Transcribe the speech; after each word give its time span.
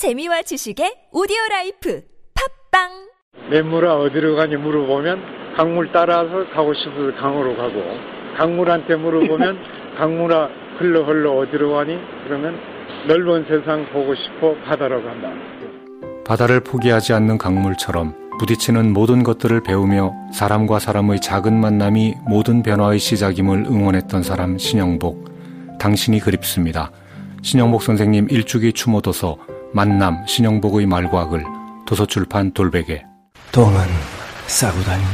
재미와 0.00 0.40
지식의 0.40 1.12
오디오 1.12 1.36
라이프 1.50 2.00
팟빵 2.72 2.88
냇물아 3.50 3.96
어디로 3.96 4.34
가니 4.34 4.56
물어보면 4.56 5.54
강물 5.58 5.92
따라서 5.92 6.48
가고 6.54 6.72
싶어서 6.72 7.14
강으로 7.20 7.54
가고 7.54 7.82
강물한테 8.38 8.96
물어보면 8.96 9.58
강물아 10.00 10.48
흘러 10.78 11.04
흘러 11.04 11.32
어디로 11.32 11.74
가니 11.74 11.98
그러면 12.24 12.56
넓은 13.08 13.44
세상 13.44 13.84
보고 13.92 14.14
싶어 14.14 14.54
바다로 14.64 15.04
간다. 15.04 15.34
바다를 16.24 16.60
포기하지 16.60 17.12
않는 17.12 17.36
강물처럼 17.36 18.38
부딪히는 18.38 18.94
모든 18.94 19.22
것들을 19.22 19.62
배우며 19.62 20.14
사람과 20.32 20.78
사람의 20.78 21.20
작은 21.20 21.52
만남이 21.52 22.14
모든 22.26 22.62
변화의 22.62 22.98
시작임을 22.98 23.66
응원했던 23.66 24.22
사람 24.22 24.56
신영복. 24.56 25.78
당신이 25.78 26.20
그립습니다. 26.20 26.90
신영복 27.42 27.82
선생님 27.82 28.28
일주기 28.30 28.72
추모도서 28.72 29.59
만남 29.72 30.26
신영복의 30.26 30.86
말과 30.86 31.28
글 31.28 31.44
도서출판 31.86 32.52
돌베개 32.52 33.02
똥은 33.52 33.78
싸고 34.46 34.80
다니냐? 34.82 35.08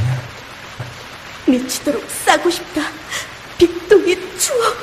미치도록 1.48 2.02
싸고 2.08 2.50
싶다. 2.50 2.82
빅동의 3.58 4.16
추억. 4.38 4.74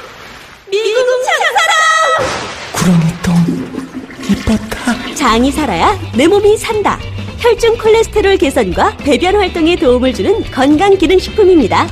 미국 0.71 1.05
장사랑! 1.25 2.63
구렁이 2.73 3.13
똥 3.23 4.29
이뻤다. 4.29 5.15
장이 5.15 5.51
살아야 5.51 5.97
내 6.15 6.27
몸이 6.27 6.57
산다. 6.57 6.97
혈중 7.39 7.77
콜레스테롤 7.77 8.37
개선과 8.37 8.97
배변 8.97 9.35
활동에 9.35 9.75
도움을 9.75 10.13
주는 10.13 10.41
건강 10.51 10.97
기능 10.97 11.19
식품입니다. 11.19 11.87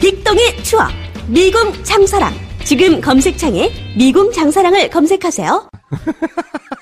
빅동의 0.00 0.62
추억. 0.62 0.90
미궁 1.26 1.82
장사랑. 1.82 2.32
지금 2.64 3.00
검색창에 3.00 3.70
미궁 3.96 4.32
장사랑을 4.32 4.88
검색하세요. 4.90 5.68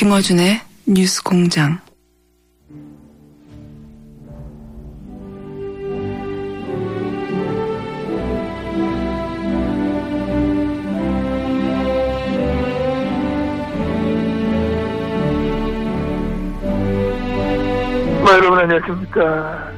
김어준의 0.00 0.54
뉴스 0.88 1.22
공장. 1.22 1.78
마, 18.24 18.32
여러분 18.36 18.58
안녕하십니까. 18.58 19.70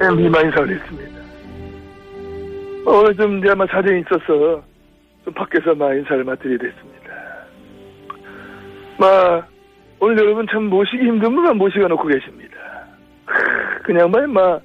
MB 0.00 0.28
마인사를 0.28 0.80
습니다 0.86 1.20
오늘 2.86 3.16
좀 3.16 3.38
이제 3.40 3.50
아마 3.50 3.66
사정이 3.66 4.02
있어서 4.02 4.62
좀 5.24 5.34
밖에서 5.34 5.74
마 5.74 5.92
인사를 5.92 6.22
맡드리게 6.22 6.68
됐습니다. 6.68 6.91
마, 8.98 9.42
오늘 10.00 10.18
여러분 10.18 10.46
참 10.50 10.64
모시기 10.64 10.98
힘든 10.98 11.34
분만 11.34 11.56
모시가 11.56 11.88
놓고 11.88 12.08
계십니다. 12.08 12.56
그냥 13.84 14.10
말, 14.10 14.26
마, 14.26 14.58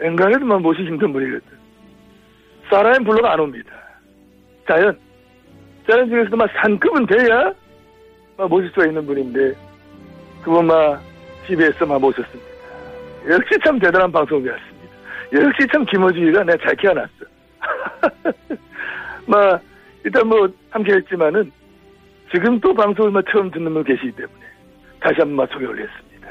엔간해도만 0.00 0.62
모시기 0.62 0.86
힘든 0.88 1.12
분이거든. 1.12 1.46
사람이 2.68 3.04
불러가 3.04 3.32
안 3.32 3.40
옵니다. 3.40 3.72
자연. 4.68 4.98
자연 5.88 6.08
중에서도 6.08 6.36
막 6.36 6.48
산급은 6.60 7.06
돼야 7.06 7.52
막 8.36 8.48
모실 8.48 8.68
수가 8.70 8.86
있는 8.86 9.04
분인데, 9.06 9.52
그분 10.42 10.66
막 10.66 11.00
TBS만 11.46 12.00
모셨습니다. 12.00 12.52
역시 13.28 13.58
참 13.64 13.78
대단한 13.78 14.10
방송이었습니다. 14.10 14.72
역시 15.32 15.66
참 15.72 15.84
김어준이가 15.86 16.44
내가 16.44 16.64
잘 16.64 16.76
키워놨어. 16.76 17.10
막 19.26 19.62
일단 20.04 20.26
뭐 20.26 20.48
함께 20.70 20.94
했지만은 20.94 21.50
지금 22.32 22.58
또 22.60 22.72
방송을 22.74 23.10
막 23.10 23.24
처음 23.30 23.50
듣는 23.50 23.72
분 23.74 23.84
계시기 23.84 24.10
때문에 24.12 24.40
다시 25.00 25.16
한 25.20 25.36
번 25.36 25.46
소개 25.48 25.66
올렸습니다. 25.66 26.28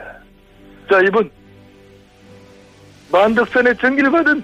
자 0.89 0.99
이분 1.07 1.29
만덕산의 3.11 3.77
전기를 3.77 4.09
받은 4.11 4.43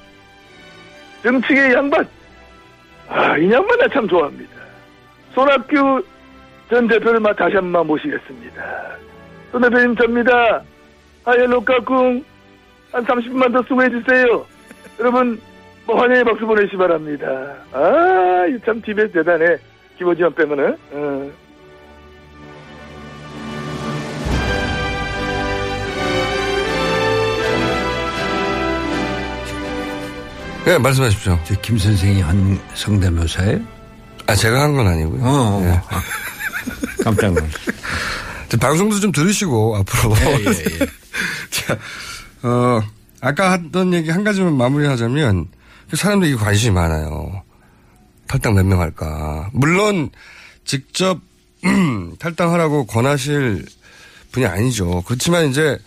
정치계의 1.23 1.73
양반 1.73 2.07
아 3.09 3.38
이 3.38 3.51
양반 3.51 3.78
나 3.79 3.88
참 3.88 4.07
좋아합니다. 4.07 4.51
손학규 5.34 6.03
전 6.69 6.88
대표를 6.88 7.19
막 7.19 7.35
다시 7.35 7.56
한 7.56 7.72
번 7.72 7.88
모시겠습니다. 7.88 8.97
손 9.51 9.62
대표님 9.62 9.95
접니다. 9.95 10.62
하이엘로 11.24 11.62
까꿍 11.62 12.24
한 12.91 13.03
30분만 13.06 13.51
더 13.53 13.62
수고해주세요. 13.63 14.45
여러분 15.00 15.39
뭐 15.85 16.00
환영의 16.01 16.24
박수 16.25 16.45
보내시 16.45 16.72
기 16.72 16.78
바랍니다. 16.78 17.56
아, 17.72 18.45
이참 18.50 18.81
TBS 18.81 19.12
대단해. 19.12 19.56
김호지만 19.97 20.34
빼면은. 20.35 20.78
어. 20.91 21.31
네, 30.67 30.78
말씀하십시오. 30.78 31.39
김 31.61 31.78
선생이 31.78 32.19
한 32.22 32.59
성대묘사에? 32.75 33.57
아, 34.28 34.35
제가 34.35 34.61
한 34.63 34.75
건 34.75 34.85
아니고요. 34.85 35.22
어, 35.23 35.61
예. 35.63 35.81
깜짝 37.05 37.28
놀랐어. 37.33 37.47
저 38.50 38.57
방송도 38.57 39.00
좀 39.00 39.13
들으시고, 39.13 39.77
앞으로. 39.77 40.13
예, 40.19 40.25
예, 40.44 40.47
예. 40.81 40.88
자, 41.51 41.77
어, 42.44 42.81
아까 43.22 43.53
하던 43.53 43.94
얘기 43.94 44.09
한 44.09 44.25
가지만 44.25 44.57
마무리하자면, 44.57 45.47
그 45.89 45.95
사람들이 45.95 46.35
관심이 46.35 46.73
많아요. 46.73 47.44
탈당 48.27 48.56
몇 48.56 48.66
명 48.66 48.81
할까. 48.81 49.50
물론, 49.53 50.09
직접, 50.65 51.21
탈당하라고 52.19 52.86
권하실 52.88 53.65
분이 54.33 54.45
아니죠. 54.45 55.01
그렇지만 55.07 55.47
이제, 55.50 55.77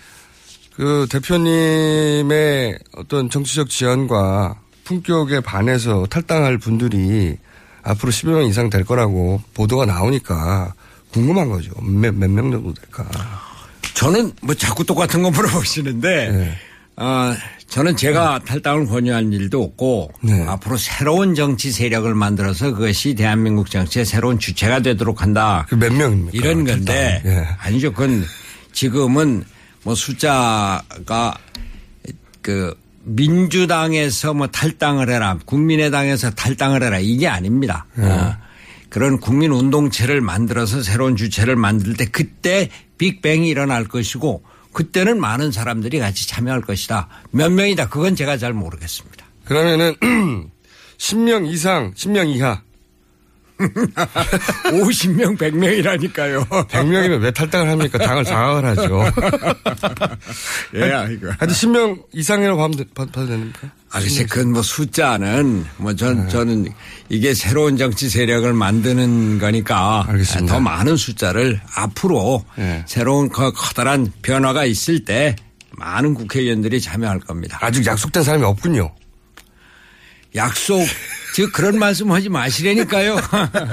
그 0.75 1.07
대표님의 1.11 2.79
어떤 2.97 3.29
정치적 3.29 3.69
지원과 3.69 4.57
품격에 4.95 5.39
반해서 5.41 6.05
탈당할 6.11 6.59
분들이 6.59 7.37
앞으로 7.85 8.11
10여 8.11 8.31
명 8.31 8.47
이상 8.47 8.69
될 8.71 8.85
거라고 8.85 9.41
보도가 9.55 9.87
나오니까 9.87 10.75
궁금한 11.13 11.49
거죠. 11.49 11.71
몇, 11.81 12.13
몇 12.13 12.29
명 12.29 12.51
정도 12.51 12.75
될까. 12.75 13.07
저는 13.95 14.33
뭐 14.43 14.53
자꾸 14.57 14.85
똑같은 14.85 15.23
거 15.23 15.31
물어보시는데, 15.31 16.31
네. 16.33 16.53
어, 16.97 17.33
저는 17.69 17.97
제가 17.97 18.41
탈당을 18.45 18.87
권유한 18.87 19.33
일도 19.33 19.63
없고, 19.63 20.11
네. 20.23 20.45
앞으로 20.47 20.77
새로운 20.77 21.37
정치 21.37 21.71
세력을 21.71 22.13
만들어서 22.13 22.73
그것이 22.73 23.15
대한민국 23.15 23.71
정치의 23.71 24.05
새로운 24.05 24.41
주체가 24.41 24.81
되도록 24.81 25.23
한다. 25.23 25.67
그 25.69 25.77
몇 25.77 25.93
명입니까? 25.93 26.31
이런 26.35 26.65
건데. 26.65 27.23
예. 27.25 27.47
아니죠. 27.61 27.93
그건 27.93 28.25
지금은 28.73 29.45
뭐 29.85 29.95
숫자가 29.95 31.35
그 32.43 32.75
민주당에서 33.03 34.35
뭐 34.35 34.47
탈당을 34.47 35.11
해라, 35.11 35.39
국민의당에서 35.45 36.31
탈당을 36.31 36.83
해라 36.83 36.99
이게 36.99 37.29
아닙니다. 37.29 37.87
어, 37.97 38.37
그런 38.89 39.19
국민 39.19 39.53
운동체를 39.53 40.21
만들어서 40.21 40.83
새로운 40.83 41.17
주체를 41.17 41.57
만들 41.57 41.95
때 41.95 42.07
그때 42.07 42.69
빅뱅이 42.99 43.49
일어날 43.49 43.85
것이고 43.85 44.43
그때는 44.73 45.21
많은 45.21 45.53
사람들이 45.53 45.99
같이 45.99 46.29
참여할 46.29 46.61
것이다. 46.61 47.09
몇 47.31 47.51
명이다. 47.51 47.89
그건 47.89 48.15
제가 48.15 48.37
잘 48.37 48.53
모르겠습니다. 48.53 49.25
그러면은 49.45 49.97
10명 50.99 51.47
이상, 51.49 51.93
10명 51.95 52.29
이하. 52.35 52.63
50명, 54.71 55.37
100명이라니까요. 55.37 56.49
100명이면 56.69 57.21
왜 57.23 57.31
탈당을 57.31 57.69
합니까? 57.71 57.99
당을 57.99 58.25
장악을 58.25 58.65
하죠. 58.65 59.05
예, 60.75 60.93
아이고. 60.93 61.27
하여튼 61.39 61.49
10명 61.49 62.03
이상이라고 62.13 62.63
하면 62.63 62.77
봐- 62.95 63.05
봐도 63.07 63.27
됩니까? 63.27 63.69
아, 63.93 63.99
글쎄, 64.01 64.25
그건 64.25 64.53
뭐 64.53 64.63
숫자는 64.63 65.65
뭐 65.79 65.95
전, 65.97 66.29
저는 66.29 66.69
이게 67.09 67.35
새로운 67.35 67.77
정치 67.77 68.09
세력을 68.09 68.51
만드는 68.53 69.39
거니까 69.39 70.05
알겠습니다. 70.09 70.53
더 70.55 70.61
많은 70.61 70.97
숫자를 70.97 71.61
앞으로 71.75 72.45
예. 72.59 72.85
새로운 72.87 73.29
그 73.29 73.51
커다란 73.53 74.13
변화가 74.23 74.65
있을 74.65 75.05
때 75.05 75.35
많은 75.73 76.15
국회의원들이 76.15 76.81
참여할 76.81 77.21
겁니다. 77.21 77.59
아직 77.63 77.85
약속된 77.87 78.23
사람이 78.23 78.45
없군요. 78.45 78.93
약속, 80.35 80.85
즉 81.35 81.53
그런 81.53 81.79
말씀 81.79 82.11
하지 82.13 82.29
마시라니까요. 82.29 83.17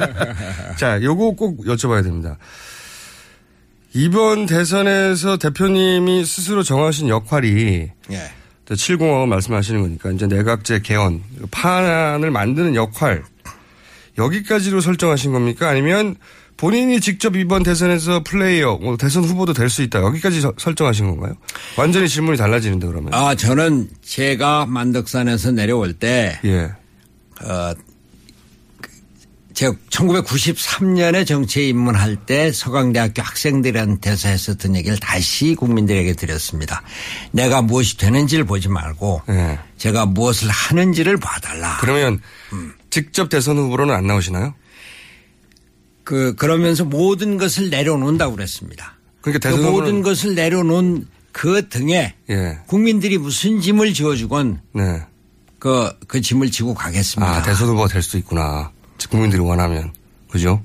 자, 0.77 1.01
요거 1.01 1.31
꼭 1.31 1.65
여쭤봐야 1.65 2.03
됩니다. 2.03 2.37
이번 3.93 4.45
대선에서 4.45 5.37
대표님이 5.37 6.25
스스로 6.25 6.61
정하신 6.63 7.09
역할이 7.09 7.89
예. 8.11 8.31
7공하고 8.65 9.27
말씀하시는 9.27 9.81
거니까 9.81 10.11
이제 10.11 10.27
내각제 10.27 10.81
개헌 10.81 11.23
파안을 11.51 12.31
만드는 12.31 12.75
역할 12.75 13.23
여기까지로 14.17 14.81
설정하신 14.81 15.31
겁니까? 15.31 15.69
아니면 15.69 16.15
본인이 16.57 16.99
직접 16.99 17.35
이번 17.35 17.61
대선에서 17.63 18.23
플레이어, 18.23 18.77
뭐 18.77 18.97
대선 18.97 19.23
후보도 19.23 19.53
될 19.53 19.69
수 19.69 19.83
있다. 19.83 20.01
여기까지 20.01 20.41
서- 20.41 20.53
설정하신 20.57 21.05
건가요? 21.07 21.35
완전히 21.77 22.09
질문이 22.09 22.37
달라지는데 22.37 22.87
그러면. 22.87 23.13
아, 23.13 23.35
저는 23.35 23.89
제가 24.03 24.65
만덕산에서 24.65 25.51
내려올 25.51 25.93
때, 25.93 26.39
예. 26.45 26.71
어, 27.43 27.73
제가 29.53 29.73
1993년에 29.89 31.25
정치에 31.25 31.67
입문할 31.69 32.15
때 32.27 32.51
서강대학교 32.51 33.21
학생들한테서 33.23 34.29
했었던 34.29 34.75
얘기를 34.75 34.97
다시 34.99 35.55
국민들에게 35.55 36.13
드렸습니다. 36.13 36.83
내가 37.31 37.61
무엇이 37.63 37.97
되는지를 37.97 38.45
보지 38.45 38.69
말고 38.69 39.21
예. 39.29 39.59
제가 39.77 40.05
무엇을 40.05 40.49
하는지를 40.49 41.17
봐달라. 41.17 41.77
그러면 41.81 42.19
직접 42.91 43.29
대선 43.29 43.57
후보로는 43.57 43.93
안 43.95 44.05
나오시나요? 44.05 44.53
그, 46.07 46.35
그러면서 46.35 46.85
모든 46.85 47.35
것을 47.35 47.69
내려놓는다고 47.69 48.33
그랬습니다. 48.33 48.95
그러니까 49.19 49.51
그 49.51 49.57
모든 49.57 50.01
것을 50.01 50.35
내려놓은 50.35 51.05
그 51.33 51.67
등에 51.67 52.15
예. 52.29 52.59
국민들이 52.65 53.17
무슨 53.17 53.59
짐을 53.59 53.93
지어주건 53.93 54.61
네. 54.73 55.03
그, 55.59 55.91
그 56.07 56.21
짐을 56.21 56.49
지고 56.49 56.73
가겠습니다. 56.73 57.29
아, 57.29 57.41
대선 57.41 57.67
후보가 57.67 57.89
될 57.89 58.01
수도 58.01 58.17
있구나. 58.19 58.71
국민들이 59.09 59.41
원하면. 59.41 59.91
그죠? 60.29 60.63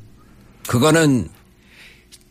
그거는 0.69 1.29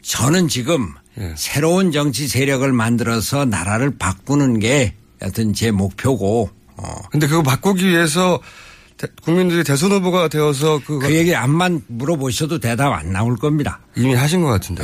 저는 0.01 0.47
지금 0.47 0.93
예. 1.19 1.33
새로운 1.35 1.91
정치 1.91 2.29
세력을 2.29 2.71
만들어서 2.71 3.43
나라를 3.43 3.97
바꾸는 3.97 4.59
게 4.59 4.93
여튼 5.21 5.53
제 5.53 5.71
목표고 5.71 6.49
어. 6.77 6.95
근데 7.11 7.27
그거 7.27 7.43
바꾸기 7.43 7.85
위해서 7.85 8.39
대- 9.01 9.07
국민들이 9.23 9.63
대선 9.63 9.91
후보가 9.91 10.27
되어서 10.27 10.79
그거 10.85 10.99
그 11.07 11.15
얘기 11.15 11.35
암만 11.35 11.85
물어보셔도 11.87 12.59
대답 12.59 12.93
안 12.93 13.11
나올 13.11 13.35
겁니다. 13.35 13.79
이미 13.95 14.13
하신 14.13 14.41
것 14.43 14.49
같은데. 14.49 14.83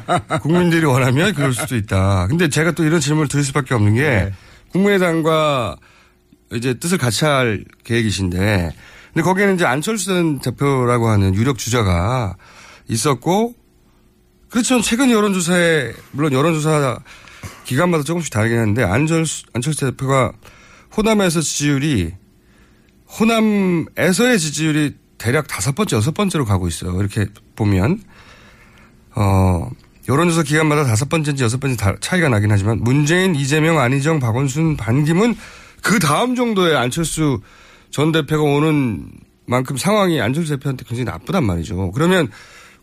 국민들이 0.40 0.86
원하면 0.86 1.34
그럴 1.34 1.52
수도 1.52 1.76
있다. 1.76 2.28
근데 2.28 2.48
제가 2.48 2.72
또 2.72 2.84
이런 2.84 2.98
질문을 3.00 3.28
드릴 3.28 3.44
수밖에 3.44 3.74
없는 3.74 3.94
게 3.94 4.00
네. 4.02 4.32
국민의당과 4.72 5.76
이제 6.54 6.74
뜻을 6.74 6.96
같이 6.96 7.26
할 7.26 7.64
계획이신데 7.84 8.70
근데 9.12 9.22
거기에는 9.22 9.56
이제 9.56 9.66
안철수 9.66 10.06
전 10.06 10.38
대표라고 10.38 11.08
하는 11.08 11.34
유력 11.34 11.58
주자가 11.58 12.36
있었고 12.88 13.54
그렇죠. 14.48 14.80
최근 14.80 15.10
여론조사에 15.10 15.92
물론 16.12 16.32
여론조사 16.32 16.98
기간마다 17.64 18.02
조금씩 18.02 18.32
다르긴 18.32 18.58
한데 18.60 18.82
안철수, 18.82 19.44
안철수 19.52 19.80
대표가 19.90 20.32
호남에서 20.96 21.42
지지율이 21.42 22.14
호남에서의 23.18 24.38
지지율이 24.38 24.94
대략 25.18 25.48
다섯 25.48 25.74
번째, 25.74 25.96
여섯 25.96 26.12
번째로 26.14 26.44
가고 26.44 26.68
있어요. 26.68 26.98
이렇게 27.00 27.26
보면 27.56 28.00
어, 29.14 29.70
여론조사 30.08 30.42
기간마다 30.44 30.84
다섯 30.84 31.08
번째인지 31.08 31.42
여섯 31.42 31.58
번째 31.58 31.76
다- 31.76 31.96
차이가 32.00 32.28
나긴 32.28 32.50
하지만 32.52 32.78
문재인, 32.82 33.34
이재명, 33.34 33.78
안희정, 33.78 34.20
박원순, 34.20 34.76
반기문 34.76 35.36
그 35.82 35.98
다음 35.98 36.34
정도의 36.36 36.76
안철수 36.76 37.40
전 37.90 38.12
대표가 38.12 38.42
오는 38.42 39.10
만큼 39.46 39.76
상황이 39.76 40.20
안철수 40.20 40.50
대표한테 40.56 40.84
굉장히 40.86 41.04
나쁘단 41.06 41.44
말이죠. 41.44 41.90
그러면 41.92 42.28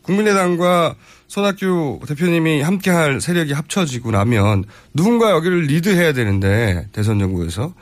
국민의당과 0.02 0.96
손학규 1.28 2.00
대표님이 2.08 2.62
함께할 2.62 3.22
세력이 3.22 3.54
합쳐지고 3.54 4.12
나면 4.12 4.66
누군가 4.94 5.32
여기를 5.32 5.62
리드해야 5.64 6.14
되는데 6.14 6.88
대선 6.92 7.18
정국에서 7.20 7.74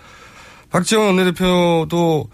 박지원 0.74 1.06
원내대표도 1.06 2.28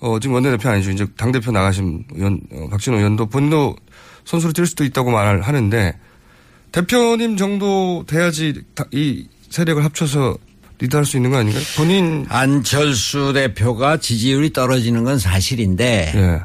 어, 0.00 0.18
지금 0.20 0.34
원내대표 0.34 0.68
아니죠. 0.68 0.90
이제 0.90 1.06
당대표 1.16 1.52
나가신 1.52 2.04
의원, 2.12 2.40
어, 2.52 2.66
박진호 2.68 2.98
의원도 2.98 3.26
본인도 3.26 3.76
선수로 4.24 4.52
뛸 4.52 4.66
수도 4.66 4.84
있다고 4.84 5.10
말을 5.12 5.42
하는데 5.42 5.96
대표님 6.72 7.36
정도 7.36 8.04
돼야지 8.08 8.60
다- 8.74 8.84
이 8.92 9.28
세력을 9.50 9.82
합쳐서 9.84 10.36
리드할 10.80 11.04
수 11.06 11.16
있는 11.16 11.30
거 11.30 11.36
아닌가요? 11.38 11.62
본인 11.76 12.26
안철수 12.28 13.32
대표가 13.32 13.98
지지율이 13.98 14.52
떨어지는 14.52 15.04
건 15.04 15.18
사실인데 15.20 16.12
예. 16.16 16.40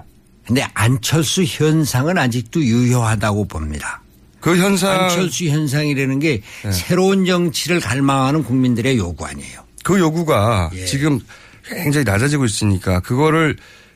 근데 0.45 0.65
안철수 0.75 1.44
현상은 1.44 2.19
아직도 2.19 2.63
유효하다고 2.63 3.45
봅니다. 3.47 4.01
그 4.39 4.56
현상 4.57 5.06
안철수 5.06 5.45
현상이라는 5.45 6.19
게 6.19 6.41
예. 6.65 6.71
새로운 6.71 7.25
정치를 7.25 7.79
갈망하는 7.79 8.44
국민들의 8.44 8.95
요구 8.97 9.25
아니에요. 9.25 9.67
그 9.83 9.99
요구가 9.99 10.69
예. 10.73 10.85
지금 10.85 11.19
굉장히 11.65 12.03
낮아지고 12.03 12.45
있으니까 12.45 12.99
그거를 12.99 13.55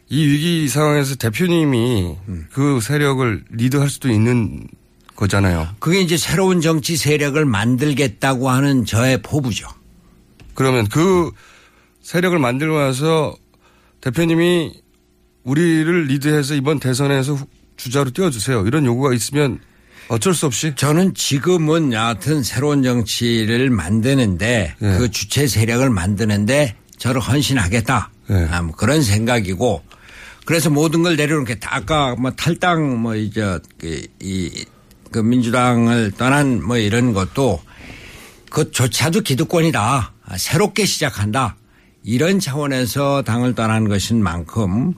이 0.09 0.25
위기 0.27 0.68
상황에서 0.68 1.15
대표님이 1.15 2.15
음. 2.27 2.45
그 2.51 2.79
세력을 2.81 3.46
리드할 3.51 3.89
수도 3.89 4.10
있는 4.10 4.67
거잖아요. 5.15 5.69
그게 5.79 6.01
이제 6.01 6.17
새로운 6.17 6.62
정치 6.62 6.98
세력을 6.98 7.43
만들겠다고 7.46 8.50
하는 8.50 8.86
저의 8.86 9.22
포부죠. 9.22 9.67
그러면 10.53 10.88
그 10.88 11.31
세력을 12.01 12.38
만들고 12.38 12.77
나서 12.79 13.36
대표님이 14.01 14.81
우리를 15.43 16.05
리드해서 16.05 16.55
이번 16.55 16.79
대선에서 16.79 17.34
후- 17.34 17.48
주자로 17.77 18.12
띄워주세요. 18.12 18.65
이런 18.67 18.86
요구가 18.86 19.13
있으면 19.13 19.60
어쩔 20.10 20.33
수 20.33 20.45
없이 20.45 20.74
저는 20.75 21.13
지금은 21.15 21.93
여하튼 21.93 22.43
새로운 22.43 22.83
정치를 22.83 23.69
만드는데 23.69 24.75
예. 24.81 24.98
그 24.98 25.10
주체 25.10 25.48
세력을 25.48 25.89
만드는데 25.89 26.75
저를 26.98 27.22
헌신하겠다. 27.22 28.12
예. 28.29 28.48
아, 28.51 28.62
뭐 28.62 28.75
그런 28.75 29.01
생각이고 29.01 29.83
그래서 30.45 30.69
모든 30.69 31.03
걸 31.03 31.15
내려놓겠다. 31.15 31.75
아까 31.75 32.15
뭐 32.15 32.31
탈당 32.31 33.01
뭐 33.01 33.15
이제 33.15 33.60
그, 33.77 34.05
이, 34.22 34.65
그 35.12 35.19
민주당을 35.19 36.12
떠난 36.17 36.63
뭐 36.63 36.77
이런 36.77 37.13
것도 37.13 37.62
그조차도 38.50 39.22
기득권이다. 39.22 40.13
아, 40.25 40.38
새롭게 40.38 40.86
시작한다. 40.86 41.55
이런 42.03 42.39
차원에서 42.39 43.24
당을 43.24 43.55
떠난 43.55 43.88
것인 43.88 44.22
만큼 44.22 44.93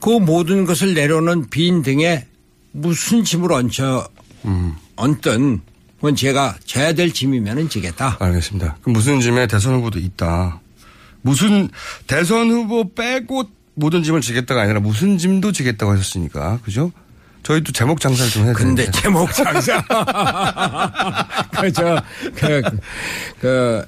그 0.00 0.10
모든 0.10 0.64
것을 0.64 0.94
내려놓은 0.94 1.48
빈 1.48 1.82
등에 1.82 2.26
무슨 2.72 3.24
짐을 3.24 3.52
얹혀 3.52 4.08
얹든 4.96 5.60
그건 5.96 6.14
제가 6.14 6.56
져야 6.64 6.92
될 6.92 7.12
짐이면은 7.12 7.68
지겠다. 7.68 8.16
알겠습니다. 8.20 8.76
그럼 8.82 8.92
무슨 8.92 9.20
짐에 9.20 9.46
대선 9.46 9.74
후보도 9.74 9.98
있다. 9.98 10.60
무슨 11.22 11.68
대선 12.06 12.50
후보 12.50 12.92
빼고 12.94 13.44
모든 13.74 14.02
짐을 14.02 14.20
지겠다가 14.20 14.62
아니라 14.62 14.80
무슨 14.80 15.18
짐도 15.18 15.52
지겠다고 15.52 15.92
하셨으니까 15.92 16.60
그죠? 16.64 16.92
저희도 17.42 17.72
제목 17.72 18.00
장사를 18.00 18.30
좀 18.30 18.44
해야 18.44 18.52
근데 18.54 18.84
되는데. 18.84 19.00
제목 19.00 19.32
장사. 19.32 19.80
그 21.60 21.72
저 21.72 22.02
그, 22.34 22.62
그, 23.40 23.86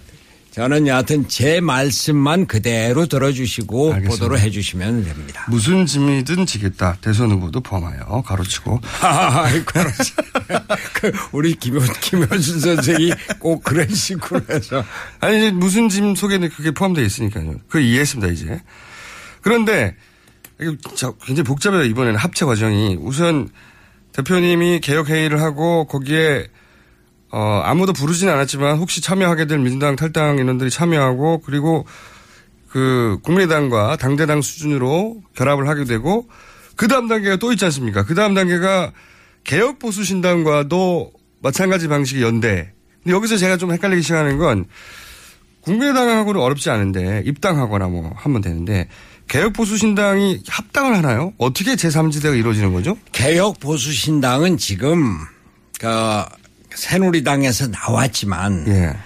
저는 0.59 0.89
여하튼 0.89 1.29
제 1.29 1.61
말씀만 1.61 2.47
그대로 2.47 3.07
들어주시고 3.07 3.95
알겠습니다. 3.95 4.11
보도를 4.11 4.41
해주시면 4.41 5.05
됩니다. 5.05 5.47
무슨 5.49 5.87
짐이든 5.87 6.47
지겠다. 6.47 6.97
대선 7.01 7.31
후보도 7.31 7.61
포함하여 7.61 8.25
가로치고. 8.27 8.81
아이고, 9.01 9.65
그렇지. 9.67 10.15
그 10.95 11.13
우리 11.31 11.55
김효준 11.55 12.59
선생이 12.59 13.13
꼭 13.39 13.63
그런 13.63 13.89
식으로 13.89 14.41
해서. 14.51 14.85
아니, 15.21 15.53
무슨 15.53 15.89
짐 15.89 16.17
속에는 16.17 16.49
그게 16.49 16.73
포함되어 16.73 17.05
있으니까요. 17.05 17.61
그걸 17.69 17.83
이해했습니다, 17.83 18.33
이제. 18.33 18.61
그런데, 19.43 19.95
굉장히 20.59 21.45
복잡해요, 21.45 21.85
이번에는 21.85 22.19
합체 22.19 22.45
과정이. 22.45 22.99
우선 23.01 23.49
대표님이 24.11 24.81
개혁회의를 24.81 25.41
하고 25.41 25.87
거기에 25.87 26.49
어, 27.31 27.61
아무도 27.65 27.93
부르진 27.93 28.29
않았지만 28.29 28.79
혹시 28.79 29.01
참여하게 29.01 29.47
될 29.47 29.59
민주당 29.59 29.97
탈당 29.97 30.39
인원들이 30.39 30.71
참여하고 30.71 31.43
그리고 31.45 31.87
그 32.69 33.19
국민의당과 33.23 33.97
당대당 33.97 34.43
수준으로 34.43 35.23
결합을 35.35 35.69
하게 35.69 35.85
되고 35.85 36.29
그 36.77 36.89
다음 36.89 37.09
단계가 37.09 37.37
또 37.37 37.53
있지 37.53 37.65
않습니까? 37.67 38.05
그 38.05 38.15
다음 38.15 38.35
단계가 38.35 38.93
개혁보수 39.45 40.05
신당과도 40.05 41.13
마찬가지 41.43 41.89
방식의 41.89 42.23
연대. 42.23 42.73
근데 43.03 43.15
여기서 43.15 43.37
제가 43.37 43.57
좀 43.57 43.73
헷갈리기 43.73 44.03
시작하는 44.03 44.39
건 44.39 44.67
국민의당하고는 45.63 46.41
어렵지 46.41 46.71
않은데 46.71 47.23
입당하거나 47.27 47.89
뭐 47.89 48.13
하면 48.17 48.41
되는데 48.41 48.89
개혁보수신당이 49.29 50.43
합당을 50.49 50.97
하나요? 50.97 51.33
어떻게 51.37 51.75
제3지대가 51.75 52.39
이루어지는 52.39 52.73
거죠? 52.73 52.97
개혁보수신당은 53.13 54.57
지금 54.57 55.19
그 55.79 55.87
새누리당에서 56.75 57.69
나왔지만 57.69 58.67
예. 58.69 58.97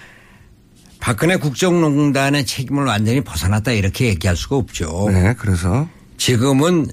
박근혜 1.01 1.37
국정농단의 1.37 2.47
책임을 2.47 2.85
완전히 2.85 3.21
벗어났다 3.23 3.73
이렇게 3.73 4.07
얘기할 4.07 4.37
수가 4.37 4.57
없죠. 4.57 5.09
네, 5.11 5.35
그래서 5.37 5.89
지금은 6.17 6.87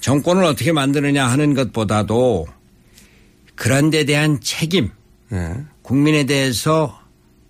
정권을 0.00 0.44
어떻게 0.44 0.72
만드느냐 0.72 1.26
하는 1.26 1.54
것보다도 1.54 2.46
그런 3.56 3.90
데 3.90 4.04
대한 4.04 4.38
책임, 4.40 4.90
예. 5.32 5.56
국민에 5.82 6.24
대해서 6.24 7.00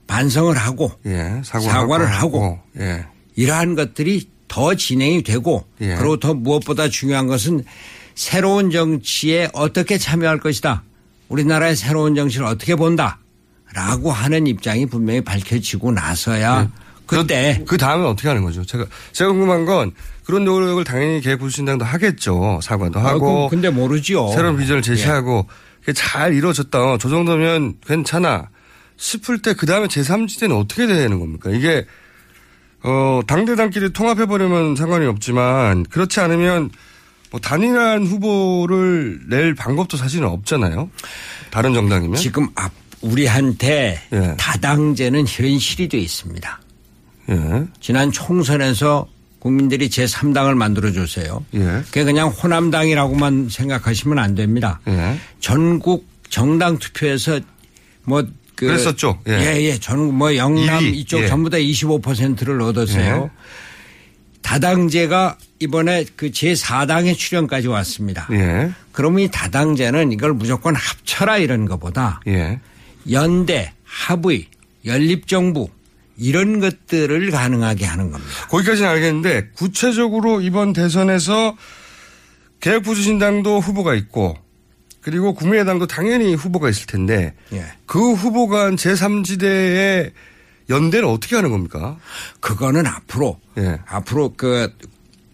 반성을 0.07 0.57
하고 0.57 0.91
예, 1.05 1.43
사과를, 1.45 1.71
사과를 1.71 2.07
하고, 2.07 2.59
예. 2.79 3.05
이러한 3.37 3.75
것들이 3.75 4.31
더 4.49 4.75
진행이 4.75 5.23
되고 5.23 5.67
예. 5.83 5.95
그리고 5.95 6.19
더 6.19 6.33
무엇보다 6.33 6.89
중요한 6.89 7.27
것은 7.27 7.65
새로운 8.15 8.71
정치에 8.71 9.51
어떻게 9.53 9.99
참여할 9.99 10.41
것이다. 10.41 10.83
우리나라의 11.29 11.77
새로운 11.77 12.15
정치를 12.15 12.47
어떻게 12.47 12.75
본다. 12.75 13.19
라고 13.75 14.11
하는 14.11 14.47
입장이 14.47 14.87
분명히 14.87 15.21
밝혀지고 15.21 15.93
나서야 15.93 16.71
그때 17.07 17.63
그 17.67 17.77
다음은 17.77 18.07
어떻게 18.07 18.29
하는 18.29 18.43
거죠? 18.43 18.65
제가 18.65 18.87
제가 19.13 19.31
궁금한 19.31 19.67
건 19.67 19.93
그런 20.25 20.45
노력을 20.45 20.83
당연히 20.85 21.21
개혁보수신당도 21.21 21.85
하겠죠. 21.85 22.61
사과도 22.63 22.99
하고. 22.99 23.47
아, 23.47 23.49
근데 23.51 23.69
모르지요. 23.71 24.29
새로운 24.33 24.57
비전을 24.57 24.81
제시하고 24.83 25.47
그게 25.81 25.93
잘 25.93 26.33
이루어졌다. 26.35 26.79
어, 26.83 26.99
저 26.99 27.09
정도면 27.11 27.75
괜찮아. 27.87 28.49
싶을 28.97 29.41
때 29.43 29.53
그 29.55 29.65
다음에 29.67 29.87
제3지대는 29.87 30.59
어떻게 30.59 30.87
되는 30.87 31.21
겁니까? 31.21 31.51
이게 31.51 31.87
어 32.83 33.21
당대당끼리 33.27 33.93
통합해버리면 33.93 34.77
상관이 34.77 35.07
없지만 35.07 35.85
그렇지 35.85 36.21
않으면 36.21 36.71
뭐 37.31 37.41
단일한 37.41 38.07
후보를 38.07 39.21
낼 39.29 39.55
방법도 39.55 39.97
사실은 39.97 40.29
없잖아요. 40.29 40.91
다른 41.51 41.75
정당이면. 41.75 42.17
지금 42.17 42.49
앞 42.55 42.73
우리한테 43.01 44.01
예. 44.13 44.35
다당제는 44.39 45.27
현실이 45.29 45.89
돼 45.89 45.99
있습니다. 45.99 46.61
예. 47.31 47.65
지난 47.81 48.11
총선에서 48.11 49.07
국민들이 49.39 49.89
제3당을 49.89 50.55
만들어 50.55 50.91
줬어요. 50.93 51.45
예. 51.55 51.83
그게 51.87 52.05
그냥 52.05 52.29
호남당이라고만 52.29 53.49
생각하시면 53.51 54.19
안 54.19 54.35
됩니다. 54.35 54.81
예. 54.89 55.17
전국 55.41 56.09
정당 56.29 56.79
투표에서 56.79 57.41
뭐그 58.05 58.33
그랬었죠. 58.57 59.21
예. 59.29 59.33
예, 59.33 59.63
예. 59.63 59.79
전국 59.79 60.15
뭐 60.15 60.35
영남. 60.35 60.83
이쪽 60.85 61.23
예. 61.23 61.29
전부 61.29 61.51
다 61.51 61.57
25%를 61.59 62.61
얻었어요. 62.63 63.31
다당제가 64.43 65.39
이번에 65.61 66.05
그 66.17 66.31
제4당의 66.31 67.17
출연까지 67.17 67.69
왔습니다. 67.69 68.29
예. 68.33 68.71
그럼 68.93 69.19
이 69.19 69.31
다당제는 69.31 70.13
이걸 70.13 70.33
무조건 70.33 70.75
합쳐라 70.75 71.39
이런 71.39 71.67
것보다 71.67 72.21
예. 72.27 72.61
연대, 73.11 73.73
합의, 73.85 74.47
연립정부 74.85 75.69
이런 76.17 76.61
것들을 76.61 77.31
가능하게 77.31 77.85
하는 77.85 78.11
겁니다. 78.11 78.33
거기까지는 78.49 78.89
알겠는데 78.91 79.51
구체적으로 79.55 80.41
이번 80.41 80.73
대선에서 80.73 81.57
개혁보수신당도 82.61 83.61
후보가 83.61 83.95
있고 83.95 84.37
그리고 85.01 85.33
국민의당도 85.33 85.87
당연히 85.87 86.35
후보가 86.35 86.69
있을 86.69 86.87
텐데 86.87 87.35
예. 87.53 87.65
그 87.87 88.15
후보 88.15 88.49
간 88.49 88.77
제3지대의 88.77 90.13
연대를 90.69 91.07
어떻게 91.07 91.37
하는 91.37 91.51
겁니까? 91.51 91.97
그거는 92.41 92.87
앞으로 92.87 93.39
예. 93.59 93.79
앞으로 93.87 94.35
그 94.37 94.73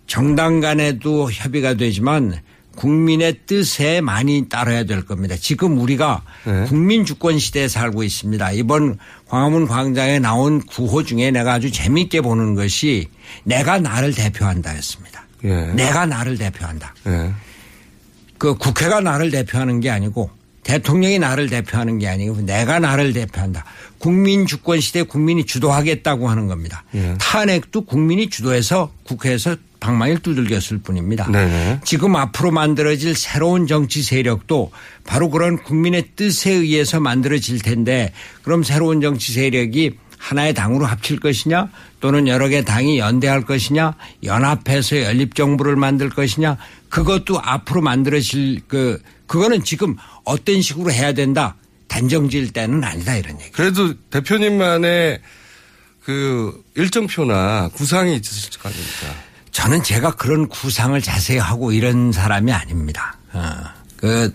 정당 0.06 0.60
간에도 0.60 1.30
협의가 1.30 1.74
되지만 1.74 2.40
국민의 2.76 3.40
뜻에 3.46 4.00
많이 4.00 4.48
따라야 4.48 4.84
될 4.84 5.04
겁니다. 5.04 5.36
지금 5.38 5.78
우리가 5.78 6.22
네. 6.44 6.64
국민 6.64 7.04
주권 7.04 7.38
시대에 7.38 7.68
살고 7.68 8.02
있습니다. 8.02 8.52
이번 8.52 8.98
광화문 9.28 9.66
광장에 9.66 10.18
나온 10.18 10.60
구호 10.60 11.04
중에 11.04 11.30
내가 11.30 11.54
아주 11.54 11.70
재미있게 11.70 12.20
보는 12.20 12.54
것이 12.54 13.08
내가 13.44 13.78
나를 13.78 14.12
대표한다였습니다. 14.14 15.24
예. 15.44 15.66
내가 15.72 16.06
나를 16.06 16.36
대표한다. 16.36 16.94
예. 17.06 17.32
그 18.38 18.56
국회가 18.56 19.00
나를 19.00 19.30
대표하는 19.30 19.80
게 19.80 19.90
아니고 19.90 20.30
대통령이 20.64 21.18
나를 21.18 21.48
대표하는 21.48 21.98
게 21.98 22.08
아니고 22.08 22.40
내가 22.42 22.80
나를 22.80 23.12
대표한다. 23.12 23.64
국민 23.98 24.46
주권 24.46 24.80
시대 24.80 25.02
국민이 25.02 25.46
주도하겠다고 25.46 26.28
하는 26.28 26.48
겁니다. 26.48 26.84
예. 26.94 27.14
탄핵도 27.20 27.82
국민이 27.82 28.28
주도해서 28.28 28.92
국회에서 29.04 29.56
방망이를 29.80 30.20
두들겼을 30.20 30.78
뿐입니다. 30.78 31.30
네네. 31.30 31.80
지금 31.84 32.16
앞으로 32.16 32.50
만들어질 32.50 33.14
새로운 33.14 33.66
정치 33.66 34.02
세력도 34.02 34.72
바로 35.04 35.28
그런 35.28 35.62
국민의 35.62 36.08
뜻에 36.16 36.50
의해서 36.52 37.00
만들어질 37.00 37.60
텐데 37.60 38.12
그럼 38.42 38.62
새로운 38.62 39.02
정치 39.02 39.32
세력이 39.32 39.98
하나의 40.18 40.54
당으로 40.54 40.86
합칠 40.86 41.20
것이냐 41.20 41.68
또는 42.00 42.26
여러 42.28 42.48
개 42.48 42.64
당이 42.64 42.98
연대할 42.98 43.42
것이냐 43.42 43.94
연합해서 44.22 45.02
연립정부를 45.02 45.76
만들 45.76 46.08
것이냐 46.08 46.56
그것도 46.94 47.40
앞으로 47.42 47.82
만들어질 47.82 48.60
그 48.68 49.02
그거는 49.26 49.64
지금 49.64 49.96
어떤 50.24 50.62
식으로 50.62 50.92
해야 50.92 51.12
된다 51.12 51.56
단정 51.88 52.28
지을 52.28 52.50
때는 52.50 52.84
아니다 52.84 53.16
이런 53.16 53.40
얘기. 53.40 53.50
그래도 53.50 53.94
대표님만의 54.10 55.20
그 56.04 56.62
일정표나 56.76 57.70
구상이 57.74 58.14
있으실 58.14 58.60
거 58.60 58.68
아닙니까? 58.68 59.06
저는 59.50 59.82
제가 59.82 60.12
그런 60.12 60.48
구상을 60.48 61.00
자세히 61.00 61.38
하고 61.38 61.72
이런 61.72 62.12
사람이 62.12 62.52
아닙니다. 62.52 63.18
어. 63.32 63.54
그 63.96 64.30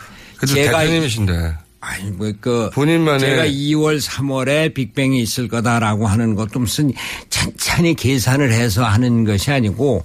제가 0.45 0.79
대표님이신데. 0.79 1.57
아니 1.81 2.11
뭐그 2.11 2.71
본인만의 2.73 3.19
제가 3.21 3.45
2월 3.45 4.01
3월에 4.01 4.73
빅뱅이 4.73 5.21
있을 5.21 5.47
거다라고 5.47 6.07
하는 6.07 6.35
것도 6.35 6.59
무슨 6.59 6.91
찬찬히 7.29 7.93
계산을 7.93 8.51
해서 8.51 8.83
하는 8.83 9.23
것이 9.23 9.49
아니고 9.49 10.03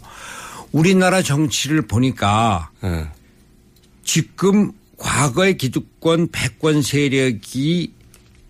우리나라 0.79 1.23
정치를 1.23 1.83
보니까 1.83 2.71
예. 2.83 3.07
지금 4.05 4.73
과거의 4.99 5.57
기득권 5.57 6.29
패권 6.33 6.83
세력이 6.83 7.93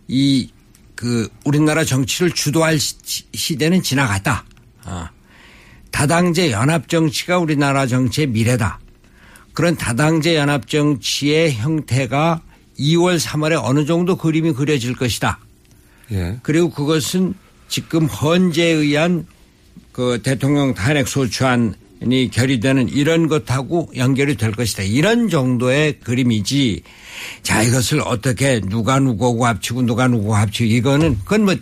이 0.09 0.50
그 0.97 1.28
우리나라 1.45 1.83
정치를 1.85 2.31
주도할 2.31 2.78
시- 2.78 2.95
시대는 3.35 3.83
지나갔다. 3.83 4.45
어. 4.87 5.09
다당제 5.90 6.52
연합 6.52 6.88
정치가 6.88 7.37
우리나라 7.38 7.87
정치의 7.88 8.28
미래다. 8.28 8.78
그런 9.52 9.76
다당제 9.76 10.37
연합 10.37 10.69
정치의 10.69 11.54
형태가 11.54 12.43
2월 12.78 13.19
3월에 13.21 13.61
어느 13.62 13.85
정도 13.87 14.16
그림이 14.16 14.52
그려질 14.52 14.95
것이다. 14.95 15.40
예. 16.12 16.38
그리고 16.45 16.71
그것은 16.71 17.35
지금 17.69 18.07
헌재에 18.07 18.71
의한 18.71 19.26
그 19.90 20.23
대통령 20.23 20.75
탄핵 20.75 21.09
소추안 21.09 21.75
이 22.03 22.29
결의되는 22.29 22.89
이런 22.89 23.29
것하고 23.29 23.91
연결이 23.97 24.37
될 24.37 24.53
것이다. 24.53 24.83
이런 24.83 25.29
정도의 25.29 26.01
그림이지. 26.01 26.83
자, 27.43 27.63
이것을 27.63 28.01
어떻게 28.05 28.61
누가 28.61 28.99
누구하고 28.99 29.47
합치고 29.47 29.83
누가 29.83 30.09
누구하고 30.09 30.35
합치고 30.35 30.71
이거는 30.71 31.19
그건 31.25 31.45
뭐 31.45 31.55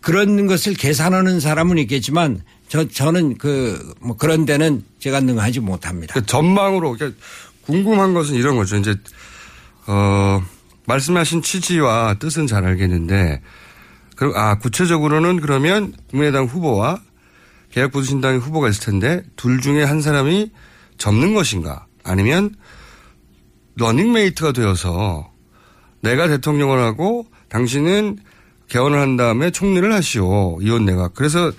그런 0.00 0.46
것을 0.46 0.74
계산하는 0.74 1.40
사람은 1.40 1.78
있겠지만 1.78 2.42
저, 2.68 2.86
저는 2.86 3.38
그 3.38 3.94
뭐 4.00 4.16
그런 4.16 4.44
데는 4.44 4.82
제가 4.98 5.20
능하지 5.20 5.60
못합니다. 5.60 6.14
그 6.14 6.24
전망으로 6.26 6.96
그러니까 6.96 7.20
궁금한 7.62 8.14
것은 8.14 8.34
이런 8.34 8.56
거죠. 8.56 8.76
이제 8.76 8.96
어 9.86 10.42
말씀하신 10.86 11.42
취지와 11.42 12.14
뜻은 12.14 12.46
잘 12.46 12.64
알겠는데 12.64 13.40
그럼 14.16 14.34
아 14.36 14.58
구체적으로는 14.58 15.40
그러면 15.40 15.94
국민의당 16.08 16.46
후보와 16.46 17.00
개혁보수신당의 17.70 18.40
후보가 18.40 18.68
있을 18.68 18.84
텐데 18.84 19.22
둘 19.36 19.60
중에 19.60 19.82
한 19.82 20.00
사람이 20.00 20.50
접는 20.98 21.34
것인가 21.34 21.86
아니면 22.04 22.54
러닝메이트가 23.76 24.52
되어서 24.52 25.30
내가 26.02 26.28
대통령을 26.28 26.78
하고 26.78 27.26
당신은 27.48 28.18
개헌을 28.68 28.98
한 28.98 29.16
다음에 29.16 29.50
총리를 29.50 29.92
하시오 29.92 30.58
이혼 30.62 30.84
내각 30.84 31.14
그래서 31.14 31.52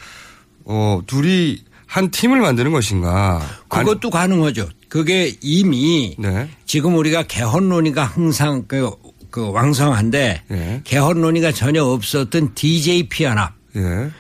어 0.66 1.02
둘이 1.08 1.64
한 1.86 2.10
팀을 2.10 2.40
만드는 2.40 2.72
것인가 2.72 3.42
그것도 3.68 4.10
가능하죠. 4.10 4.70
그게 4.88 5.36
이미 5.42 6.16
네. 6.18 6.50
지금 6.66 6.96
우리가 6.96 7.24
개헌 7.24 7.68
논의가 7.70 8.04
항상 8.04 8.64
그, 8.68 8.92
그 9.30 9.52
왕성한데 9.52 10.44
예. 10.52 10.82
개헌 10.84 11.20
논의가 11.20 11.52
전혀 11.52 11.84
없었던 11.84 12.54
DJP 12.56 13.26
연합 13.26 13.54
예. 13.76 14.12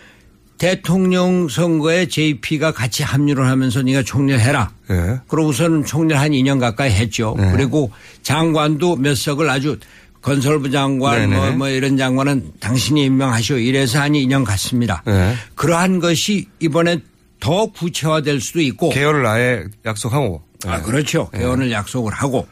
대통령 0.61 1.49
선거에 1.49 2.05
JP가 2.05 2.71
같이 2.71 3.01
합류를 3.01 3.47
하면서 3.47 3.81
네가 3.81 4.03
총리를 4.03 4.39
해라. 4.39 4.71
예. 4.91 5.19
그러고서는 5.27 5.85
총리를 5.85 6.21
한 6.21 6.33
2년 6.33 6.59
가까이 6.59 6.91
했죠. 6.91 7.33
네. 7.35 7.51
그리고 7.51 7.91
장관도 8.21 8.97
몇 8.97 9.17
석을 9.17 9.49
아주 9.49 9.79
건설부 10.21 10.69
장관. 10.69 11.31
뭐, 11.31 11.51
뭐 11.53 11.67
이런 11.67 11.97
장관은 11.97 12.51
당신이 12.59 13.05
임명하시오. 13.05 13.57
이래서 13.57 14.01
한 14.01 14.11
2년 14.11 14.45
갔습니다. 14.45 15.01
네. 15.07 15.33
그러한 15.55 15.99
것이 15.99 16.45
이번에 16.59 16.99
더 17.39 17.65
구체화될 17.65 18.39
수도 18.39 18.61
있고 18.61 18.89
개헌을 18.89 19.25
아예 19.25 19.63
약속하고 19.83 20.43
아, 20.67 20.79
그렇죠. 20.83 21.27
네. 21.33 21.39
개헌을 21.39 21.71
약속을 21.71 22.13
하고 22.13 22.47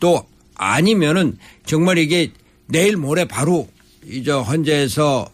또 0.00 0.26
아니면은 0.56 1.38
정말 1.64 1.98
이게 1.98 2.32
내일 2.66 2.96
모레 2.96 3.26
바로 3.26 3.68
이제 4.04 4.32
헌재에서 4.32 5.28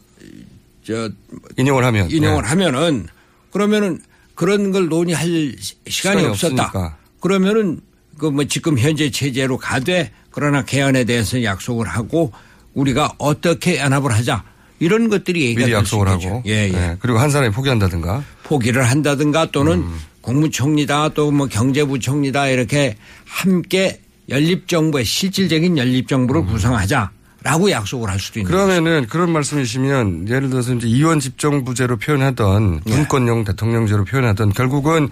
저 0.89 1.11
인용을 1.59 1.85
하면 1.85 2.11
인용을 2.11 2.43
네. 2.43 2.49
하면은 2.49 3.07
그러면은 3.53 4.01
그런 4.35 4.73
걸 4.73 4.89
논의할 4.89 5.27
시- 5.61 5.75
시간이, 5.87 6.25
없었다. 6.25 6.63
없으니까. 6.65 6.97
그러면은 7.21 7.81
그 8.17 8.31
뭐 8.31 8.45
지금 8.45 8.79
현재 8.79 9.11
체제로 9.11 9.59
가되 9.59 10.11
그러나 10.31 10.65
개헌에 10.65 11.05
대해서 11.05 11.43
약속을 11.43 11.87
하고 11.87 12.33
우리가 12.73 13.13
어떻게 13.19 13.77
연합을 13.79 14.13
하자 14.13 14.43
이런 14.81 15.09
것들이 15.11 15.43
얘기가 15.43 15.61
미리 15.67 15.73
약속을. 15.75 16.09
하고 16.09 16.43
예, 16.47 16.69
예. 16.69 16.73
네. 16.73 16.97
그리고 17.01 17.19
한 17.19 17.29
사람이 17.31 17.53
포기한다든가 17.53 18.25
포기를 18.45 18.83
한다든가 18.89 19.51
또는 19.51 19.81
음. 19.81 19.99
국무총리다 20.23 21.11
또 21.11 21.31
뭐 21.31 21.47
경제부총리다 21.49 22.49
이렇게 22.49 22.97
함께 23.27 24.01
연립정부의 24.31 25.05
실질적인 25.05 25.77
연립정부를 25.77 26.47
구성하자 26.47 27.11
라고 27.49 27.71
약속을 27.71 28.11
할 28.11 28.21
수도 28.21 28.41
있는 28.41 28.51
음. 28.51 28.53
그러면은 28.53 29.07
그런 29.07 29.33
말씀이시면 29.33 30.29
예를 30.29 30.51
들어서 30.51 30.75
이제 30.75 30.87
이원 30.87 31.19
집정부제로 31.19 31.97
표현하던 31.97 32.83
예. 32.87 32.91
분권형 32.91 33.45
대통령제로 33.45 34.05
표현하던 34.05 34.53
결국은 34.53 35.09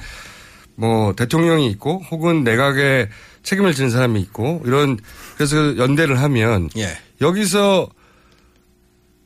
뭐 0.75 1.14
대통령이 1.14 1.71
있고 1.71 2.02
혹은 2.11 2.45
내각에 2.45 3.09
책임을 3.43 3.73
지는 3.73 3.88
사람이 3.88 4.21
있고 4.21 4.61
이런 4.66 4.99
그래서 5.37 5.78
연대를 5.78 6.21
하면 6.21 6.69
예. 6.76 6.99
여기서 7.23 7.88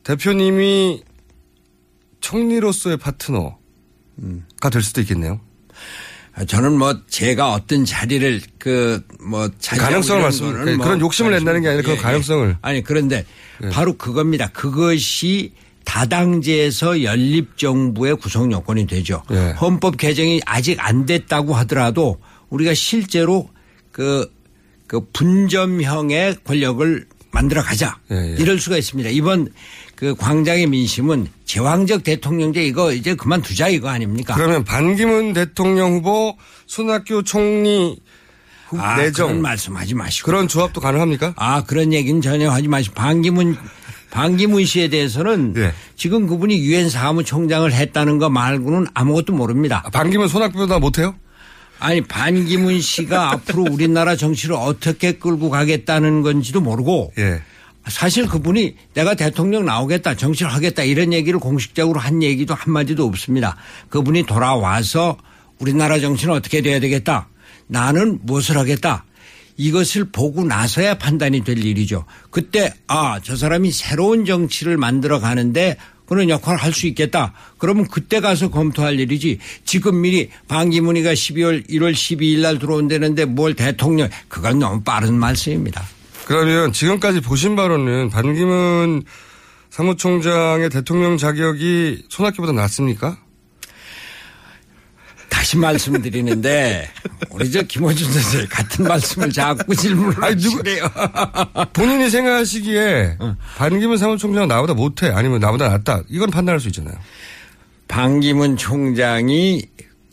대표님이 0.05 1.03
총리로서의 2.21 2.95
파트너가 2.95 4.69
될 4.71 4.81
수도 4.81 5.01
있겠네요. 5.01 5.41
아, 6.33 6.45
저는 6.45 6.77
뭐 6.77 6.97
제가 7.09 7.51
어떤 7.53 7.83
자리를 7.85 8.41
그 8.57 9.01
뭐 9.19 9.49
가능성을 9.67 10.21
말씀- 10.21 10.51
그런 10.79 10.99
욕심을 10.99 11.31
낸다는 11.31 11.61
게 11.61 11.67
아니라 11.67 11.83
그런 11.83 11.97
가능성을. 11.97 12.57
아니 12.61 12.81
그런데 12.83 13.25
예. 13.63 13.69
바로 13.69 13.95
그겁니다. 13.97 14.47
그것이 14.53 15.53
다당제에서 15.85 17.03
연립 17.03 17.57
정부의 17.57 18.15
구성 18.17 18.51
요건이 18.51 18.87
되죠. 18.87 19.23
예. 19.31 19.51
헌법 19.61 19.97
개정이 19.97 20.41
아직 20.45 20.77
안 20.79 21.05
됐다고 21.05 21.53
하더라도 21.55 22.19
우리가 22.49 22.73
실제로 22.73 23.49
그, 23.91 24.31
그 24.87 25.01
분점형의 25.13 26.37
권력을 26.43 27.05
만들어 27.31 27.61
가자. 27.61 27.97
예, 28.11 28.15
예. 28.15 28.35
이럴 28.41 28.59
수가 28.59 28.77
있습니다. 28.77 29.09
이번 29.11 29.49
그 30.01 30.15
광장의 30.15 30.65
민심은 30.65 31.27
제왕적 31.45 32.01
대통령제 32.03 32.63
이거 32.65 32.91
이제 32.91 33.13
그만두자 33.13 33.67
이거 33.67 33.87
아닙니까? 33.89 34.33
그러면 34.33 34.63
반기문 34.63 35.33
대통령 35.33 35.93
후보 35.97 36.35
손학규 36.65 37.21
총리 37.23 37.99
후- 38.67 38.79
아, 38.81 38.95
내정 38.97 39.27
그런 39.27 39.41
말씀하지 39.43 39.93
마시고. 39.93 40.25
그런 40.25 40.47
조합도 40.47 40.81
가능합니까? 40.81 41.35
아, 41.37 41.63
그런 41.65 41.93
얘기는 41.93 42.19
전혀 42.19 42.49
하지 42.49 42.67
마시고. 42.67 42.95
반기문, 42.95 43.55
반기문 44.09 44.65
씨에 44.65 44.87
대해서는 44.87 45.53
예. 45.57 45.71
지금 45.95 46.25
그분이 46.25 46.57
유엔 46.61 46.89
사무총장을 46.89 47.71
했다는 47.71 48.17
거 48.17 48.31
말고는 48.31 48.87
아무것도 48.95 49.33
모릅니다. 49.33 49.83
반기문 49.93 50.27
손학규보다 50.29 50.79
못해요? 50.79 51.13
아니, 51.79 52.01
반기문 52.01 52.81
씨가 52.81 53.33
앞으로 53.53 53.65
우리나라 53.69 54.15
정치를 54.15 54.55
어떻게 54.55 55.11
끌고 55.11 55.51
가겠다는 55.51 56.23
건지도 56.23 56.59
모르고 56.59 57.13
예. 57.19 57.43
사실 57.87 58.27
그분이 58.27 58.75
내가 58.93 59.15
대통령 59.15 59.65
나오겠다, 59.65 60.15
정치를 60.15 60.53
하겠다 60.53 60.83
이런 60.83 61.13
얘기를 61.13 61.39
공식적으로 61.39 61.99
한 61.99 62.21
얘기도 62.21 62.53
한마디도 62.53 63.05
없습니다. 63.05 63.57
그분이 63.89 64.25
돌아와서 64.25 65.17
우리나라 65.59 65.99
정치는 65.99 66.33
어떻게 66.33 66.61
돼야 66.61 66.79
되겠다. 66.79 67.27
나는 67.67 68.19
무엇을 68.23 68.57
하겠다. 68.57 69.05
이것을 69.57 70.05
보고 70.11 70.43
나서야 70.43 70.95
판단이 70.95 71.43
될 71.43 71.63
일이죠. 71.63 72.05
그때 72.29 72.73
아, 72.87 73.19
저 73.21 73.35
사람이 73.35 73.71
새로운 73.71 74.25
정치를 74.25 74.77
만들어 74.77 75.19
가는데 75.19 75.77
그런 76.07 76.29
역할을 76.29 76.59
할 76.59 76.73
수 76.73 76.87
있겠다. 76.87 77.33
그러면 77.57 77.87
그때 77.87 78.19
가서 78.19 78.49
검토할 78.49 78.99
일이지. 78.99 79.37
지금 79.65 80.01
미리 80.01 80.29
반기문이가 80.47 81.13
12월 81.13 81.69
1월 81.69 81.93
12일 81.93 82.41
날 82.41 82.59
들어온다는데 82.59 83.25
뭘 83.25 83.53
대통령 83.53 84.09
그건 84.27 84.59
너무 84.59 84.81
빠른 84.81 85.13
말씀입니다. 85.13 85.83
그러면 86.31 86.71
지금까지 86.71 87.19
보신 87.19 87.57
바로는 87.57 88.09
반기문 88.09 89.03
사무총장의 89.69 90.69
대통령 90.69 91.17
자격이 91.17 92.05
손학규보다 92.07 92.53
낫습니까? 92.53 93.17
다시 95.27 95.57
말씀드리는데 95.57 96.89
우리 97.31 97.51
저 97.51 97.61
김호준 97.63 98.13
선생 98.13 98.47
같은 98.49 98.85
말씀을 98.87 99.29
자꾸 99.33 99.75
질문을 99.75 100.23
아니, 100.23 100.37
누구- 100.41 100.59
하시네요. 100.59 100.89
본인이 101.73 102.09
생각하시기에 102.09 103.17
어. 103.19 103.35
반기문 103.57 103.97
사무총장은 103.97 104.47
나보다 104.47 104.73
못해 104.73 105.09
아니면 105.09 105.41
나보다 105.41 105.67
낫다 105.67 106.03
이건 106.07 106.31
판단할 106.31 106.61
수 106.61 106.67
있잖아요. 106.69 106.95
반기문 107.89 108.55
총장이 108.55 109.63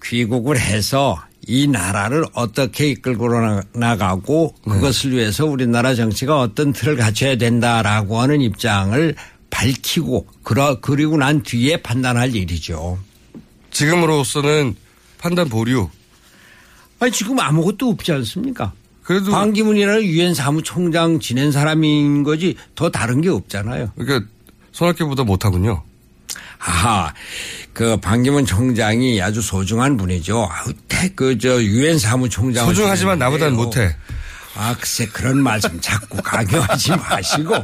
귀국을 0.03 0.59
해서 0.59 1.23
이 1.51 1.67
나라를 1.67 2.25
어떻게 2.35 2.91
이끌고 2.91 3.29
나- 3.31 3.63
나가고 3.73 4.55
네. 4.67 4.75
그것을 4.75 5.13
위해서 5.13 5.47
우리나라 5.47 5.95
정치가 5.95 6.41
어떤 6.41 6.75
틀을 6.75 6.97
갖춰야 6.97 7.37
된다라고 7.37 8.21
하는 8.21 8.43
입장을 8.43 9.15
밝히고 9.49 10.27
그러, 10.43 10.79
그리고 10.81 11.17
난 11.17 11.43
뒤에 11.43 11.79
판단할 11.79 12.37
일이죠. 12.37 12.99
지금으로서는 13.71 14.77
판단 15.17 15.49
보류. 15.49 15.89
아니 17.01 17.11
지금 17.13 17.41
아무것도 17.41 17.89
없지 17.89 18.13
않습니까? 18.13 18.73
그래도 19.03 19.31
반기문이라는 19.33 20.03
유엔 20.03 20.35
사무총장 20.35 21.19
지낸 21.19 21.51
사람인 21.51 22.25
거지 22.25 22.57
더 22.75 22.91
다른 22.91 23.23
게 23.23 23.31
없잖아요. 23.31 23.93
그러니까 23.97 24.29
손학규보다 24.73 25.25
못하군요. 25.25 25.83
아하, 26.59 27.13
그 27.73 27.97
반기문 27.99 28.45
총장이 28.45 29.21
아주 29.23 29.41
소중한 29.41 29.97
분이죠. 29.97 30.49
아우, 30.51 30.73
그저 31.15 31.63
유엔 31.63 31.99
사무총장 31.99 32.67
소중하지만 32.67 33.19
나보다는 33.19 33.55
못해. 33.55 33.95
아, 34.57 34.75
글쎄 34.79 35.07
그런 35.07 35.41
말씀 35.41 35.81
자꾸 35.81 36.21
강요하지 36.21 36.91
마시고. 36.97 37.55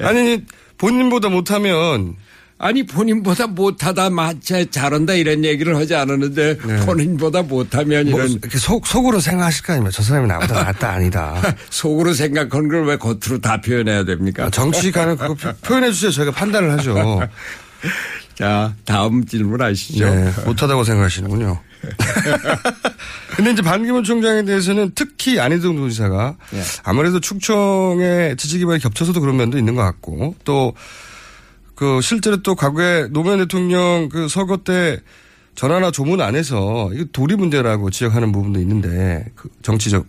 아니 0.00 0.44
본인보다 0.78 1.28
못하면 1.28 2.14
아니 2.60 2.84
본인보다 2.84 3.46
못하다 3.46 4.10
마차 4.10 4.64
잘한다 4.68 5.14
이런 5.14 5.44
얘기를 5.44 5.76
하지 5.76 5.94
않았는데 5.94 6.56
본인보다 6.86 7.42
못하면 7.42 8.10
뭐 8.10 8.18
이런 8.20 8.32
이렇게 8.32 8.58
속 8.58 8.84
속으로 8.86 9.20
생각하실 9.20 9.62
거 9.64 9.72
아니면 9.74 9.92
저 9.92 10.02
사람이 10.02 10.26
나보다 10.26 10.64
낫다 10.64 10.90
아니다. 10.90 11.40
속으로 11.70 12.12
생각한 12.14 12.68
걸 12.68 12.84
왜 12.88 12.96
겉으로 12.96 13.40
다 13.40 13.60
표현해야 13.60 14.04
됩니까? 14.04 14.50
정치가는 14.50 15.16
그거 15.16 15.34
표- 15.34 15.52
표현해 15.62 15.92
주세요. 15.92 16.10
저희가 16.10 16.32
판단을 16.32 16.70
하죠. 16.78 17.20
자 18.34 18.72
다음 18.84 19.24
질문 19.24 19.60
하시죠. 19.62 20.04
네, 20.12 20.32
못하다고 20.44 20.82
생각하시는군요. 20.84 21.60
근데 23.36 23.52
이제 23.52 23.62
반기문 23.62 24.02
총장에 24.02 24.44
대해서는 24.44 24.90
특히 24.96 25.38
안희정 25.38 25.76
도지사가 25.76 26.34
예. 26.54 26.62
아무래도 26.82 27.20
충청의 27.20 28.36
지지 28.36 28.58
기반이 28.58 28.80
겹쳐서도 28.80 29.20
그런 29.20 29.36
면도 29.36 29.58
있는 29.58 29.76
것 29.76 29.82
같고 29.82 30.34
또 30.44 30.74
그 31.78 32.00
실제로 32.00 32.42
또 32.42 32.56
과거에 32.56 33.06
노무현 33.06 33.38
대통령 33.38 34.08
그 34.08 34.26
서거 34.26 34.64
때 34.64 34.98
전화나 35.54 35.92
조문 35.92 36.20
안에서 36.20 36.90
이거 36.92 37.04
도리 37.12 37.36
문제라고 37.36 37.90
지적하는 37.90 38.32
부분도 38.32 38.58
있는데 38.58 39.24
그 39.36 39.48
정치적 39.62 40.04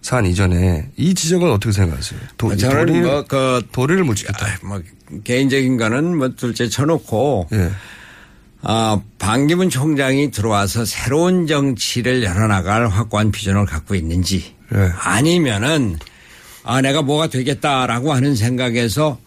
사안 0.00 0.26
이전에 0.26 0.90
이 0.96 1.12
지적은 1.12 1.50
어떻게 1.50 1.72
생각하세요? 1.72 2.20
도, 2.38 2.56
저는 2.56 2.86
도리를, 2.86 3.02
뭐, 3.02 3.24
그, 3.26 3.62
도리를 3.72 4.04
못 4.04 4.14
지켰다. 4.14 4.46
아, 4.46 4.58
뭐, 4.62 4.80
개인적인 5.24 5.76
거는 5.76 6.16
뭐 6.16 6.28
둘째 6.36 6.68
쳐놓고, 6.68 7.48
예. 7.52 7.70
아, 8.62 9.00
반기문 9.18 9.70
총장이 9.70 10.32
들어와서 10.32 10.84
새로운 10.84 11.46
정치를 11.46 12.24
열어나갈 12.24 12.88
확고한 12.88 13.30
비전을 13.30 13.66
갖고 13.66 13.94
있는지, 13.94 14.54
예. 14.74 14.90
아니면은, 14.98 15.98
아, 16.64 16.80
내가 16.80 17.02
뭐가 17.02 17.28
되겠다라고 17.28 18.12
하는 18.12 18.34
생각에서 18.34 19.18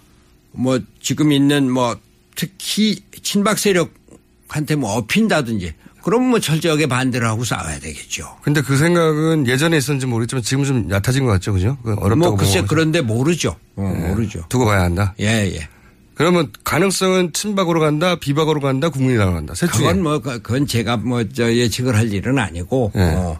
뭐 0.57 0.79
지금 1.01 1.31
있는 1.31 1.71
뭐 1.71 1.95
특히 2.35 3.01
친박 3.21 3.57
세력한테 3.59 4.75
뭐 4.75 4.95
업힌다든지 4.97 5.73
그럼 6.03 6.23
뭐 6.29 6.39
철저하게 6.39 6.85
반대를 6.87 7.27
하고 7.27 7.43
싸워야 7.43 7.79
되겠죠. 7.79 8.37
근데 8.43 8.61
그 8.61 8.77
생각은 8.77 9.47
예전에 9.47 9.77
있었는지 9.77 10.05
모르겠지만 10.05 10.43
지금 10.43 10.63
좀 10.63 10.89
얕아진 10.91 11.25
것 11.25 11.31
같죠, 11.31 11.53
그죠? 11.53 11.77
그 11.83 11.93
어렵다고 11.93 12.15
뭐 12.17 12.35
글쎄. 12.37 12.63
그런데 12.67 13.01
모르죠. 13.01 13.55
어, 13.75 13.93
예. 13.95 14.07
모르죠. 14.09 14.43
두고 14.49 14.65
봐야 14.65 14.83
한다. 14.83 15.15
예, 15.19 15.51
예. 15.55 15.67
그러면 16.13 16.51
가능성은 16.63 17.33
친박으로 17.33 17.79
간다, 17.79 18.15
비박으로 18.19 18.61
간다, 18.61 18.89
국민이라고 18.89 19.33
간다. 19.33 19.55
셋 19.55 19.71
중에. 19.73 19.87
그건 19.87 20.03
뭐 20.03 20.19
그- 20.19 20.41
그건 20.41 20.67
제가 20.67 20.97
뭐 20.97 21.23
저 21.33 21.51
예측을 21.51 21.95
할 21.95 22.13
일은 22.13 22.37
아니고 22.37 22.91
예. 22.95 23.01
어, 23.01 23.39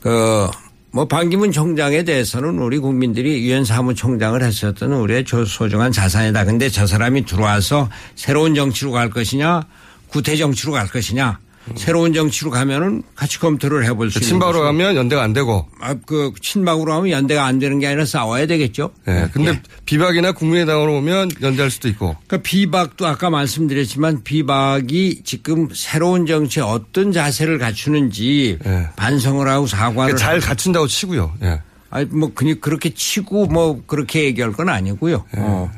그 0.00 0.48
뭐 0.94 1.06
반기문 1.08 1.50
총장에 1.50 2.04
대해서는 2.04 2.60
우리 2.60 2.78
국민들이 2.78 3.44
유엔 3.44 3.64
사무총장을 3.64 4.40
했었던 4.40 4.92
우리의 4.92 5.24
조- 5.24 5.44
소중한 5.44 5.90
자산이다. 5.90 6.44
근데 6.44 6.68
저 6.68 6.86
사람이 6.86 7.24
들어와서 7.26 7.90
새로운 8.14 8.54
정치로 8.54 8.92
갈 8.92 9.10
것이냐, 9.10 9.62
구태 10.06 10.36
정치로 10.36 10.70
갈 10.70 10.86
것이냐. 10.86 11.40
새로운 11.76 12.12
정치로 12.12 12.50
가면은 12.50 13.02
같이 13.14 13.38
검토를 13.38 13.84
해볼 13.86 14.10
수 14.10 14.18
있는 14.18 14.28
친박으로 14.28 14.58
것이고. 14.58 14.66
가면 14.66 14.96
연대가 14.96 15.22
안 15.22 15.32
되고. 15.32 15.66
아, 15.80 15.94
그 16.06 16.32
친박으로 16.40 16.92
하면 16.92 17.10
연대가 17.10 17.46
안 17.46 17.58
되는 17.58 17.78
게 17.78 17.86
아니라 17.86 18.04
싸워야 18.04 18.46
되겠죠. 18.46 18.90
예. 19.08 19.28
근데 19.32 19.60
비박이나 19.86 20.32
국민의당으로 20.32 20.98
오면 20.98 21.30
연대할 21.40 21.70
수도 21.70 21.88
있고. 21.88 22.16
그 22.26 22.38
비박도 22.38 23.06
아까 23.06 23.30
말씀드렸지만 23.30 24.22
비박이 24.24 25.22
지금 25.24 25.68
새로운 25.72 26.26
정치에 26.26 26.62
어떤 26.62 27.12
자세를 27.12 27.58
갖추는지 27.58 28.58
반성을 28.96 29.48
하고 29.48 29.66
사과를 29.66 30.14
예. 30.14 30.16
잘. 30.18 30.40
갖춘다고 30.40 30.86
치고요. 30.86 31.32
예. 31.42 31.60
아니 31.88 32.04
뭐 32.06 32.32
그니 32.34 32.60
그렇게 32.60 32.90
치고 32.92 33.46
뭐 33.46 33.82
그렇게 33.86 34.24
얘기할 34.24 34.52
건 34.52 34.68
아니고요. 34.68 35.24
예. 35.36 35.40
어. 35.40 35.70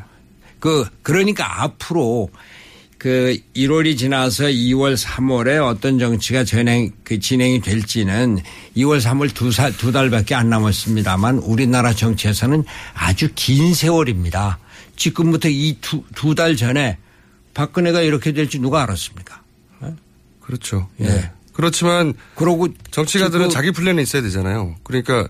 그 0.59 0.85
그러니까 1.03 1.63
앞으로 1.63 2.31
그 2.99 3.37
1월이 3.55 3.99
지나서 3.99 4.45
2월, 4.45 4.97
3월에 4.97 5.63
어떤 5.65 5.99
정치가 5.99 6.45
진행 6.45 6.93
그 7.05 7.21
진행이 7.21 7.61
될지는 7.61 8.39
2월, 8.77 9.01
3월 9.01 9.33
두살두 9.35 9.93
달밖에 9.93 10.35
안 10.35 10.49
남았습니다만 10.49 11.39
우리나라 11.39 11.93
정치에서는 11.95 12.65
아주 12.95 13.29
긴 13.35 13.75
세월입니다. 13.75 14.59
지금부터 14.97 15.49
이 15.51 15.77
두 15.83 16.03
두 16.15 16.35
달 16.35 16.57
전에 16.57 16.97
박근혜가 17.55 18.01
이렇게 18.01 18.33
될지 18.33 18.59
누가 18.59 18.83
알았습니까? 18.83 19.43
그렇죠. 20.41 20.89
예. 21.01 21.31
그렇지만 21.53 22.15
그러고 22.37 22.69
정치가들은 22.93 23.51
자기 23.51 23.73
플랜이 23.73 24.01
있어야 24.03 24.23
되잖아요. 24.23 24.77
그러니까 24.85 25.27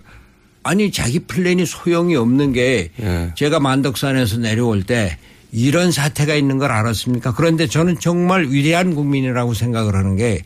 아니 0.61 0.91
자기 0.91 1.19
플랜이 1.19 1.65
소용이 1.65 2.15
없는 2.15 2.53
게 2.53 2.91
예. 3.01 3.33
제가 3.35 3.59
만덕산에서 3.59 4.37
내려올 4.37 4.83
때 4.83 5.17
이런 5.51 5.91
사태가 5.91 6.35
있는 6.35 6.57
걸 6.57 6.71
알았습니까? 6.71 7.33
그런데 7.33 7.67
저는 7.67 7.99
정말 7.99 8.45
위대한 8.49 8.93
국민이라고 8.95 9.53
생각을 9.53 9.95
하는 9.95 10.15
게 10.15 10.41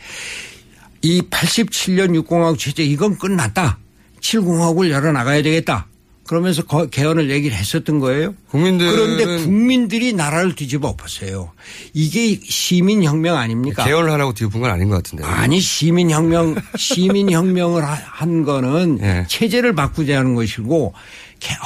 이 1.04 1.20
87년 1.32 2.12
6공화국 2.24 2.60
체제 2.60 2.84
이건 2.84 3.18
끝났다. 3.18 3.80
7공화국을 4.22 4.92
열어나가야 4.92 5.42
되겠다. 5.42 5.88
그러면서 6.28 6.62
거- 6.64 6.86
개헌을 6.86 7.32
얘기를 7.32 7.58
했었던 7.58 8.00
거예요. 8.00 8.36
그런데 8.52 9.26
국민들이 9.44 10.14
나라를 10.14 10.54
뒤집어 10.54 10.90
엎었어요. 10.90 11.52
이게 11.94 12.40
시민혁명 12.44 13.36
아닙니까? 13.36 13.84
개헌을 13.84 14.12
하라고 14.12 14.34
뒤엎은 14.34 14.62
건 14.62 14.70
아닌 14.70 14.90
것 14.90 14.98
같은데. 14.98 15.24
아니 15.26 15.60
시민혁명 15.60 16.56
시민혁명을 16.78 17.84
하- 17.84 18.00
한 18.06 18.44
거는 18.44 19.00
예. 19.02 19.26
체제를 19.28 19.74
바꾸자는 19.74 20.36
것이고 20.36 20.94
개- 20.94 21.00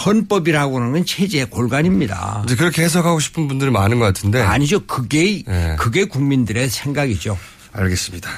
헌법이라고 0.06 0.78
하는 0.80 0.92
건 0.94 1.06
체제의 1.06 1.50
골간입니다. 1.50 2.44
이제 2.46 2.56
그렇게 2.56 2.84
해석하고 2.84 3.20
싶은 3.20 3.48
분들이 3.48 3.72
많은 3.72 4.00
것 4.00 4.06
같은데. 4.06 4.42
아니죠. 4.42 4.86
그게 4.86 5.44
예. 5.48 5.76
그게 5.78 6.06
국민들의 6.06 6.70
생각이죠. 6.70 7.38
알겠습니다. 7.74 8.30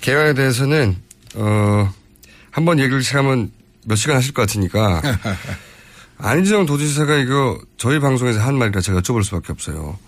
개헌에 0.00 0.34
대해서는 0.34 0.96
어, 1.34 1.92
한번 2.50 2.78
얘기를 2.78 3.02
시작하면 3.02 3.50
몇 3.84 3.96
시간 3.96 4.16
하실 4.16 4.32
것 4.32 4.42
같으니까 4.42 5.02
안희정 6.18 6.66
도지사가 6.66 7.16
이거 7.18 7.60
저희 7.76 7.98
방송에서 8.00 8.40
한 8.40 8.56
말이라 8.56 8.80
제가 8.80 9.00
여쭤볼 9.00 9.24
수밖에 9.24 9.52
없어요. 9.52 9.98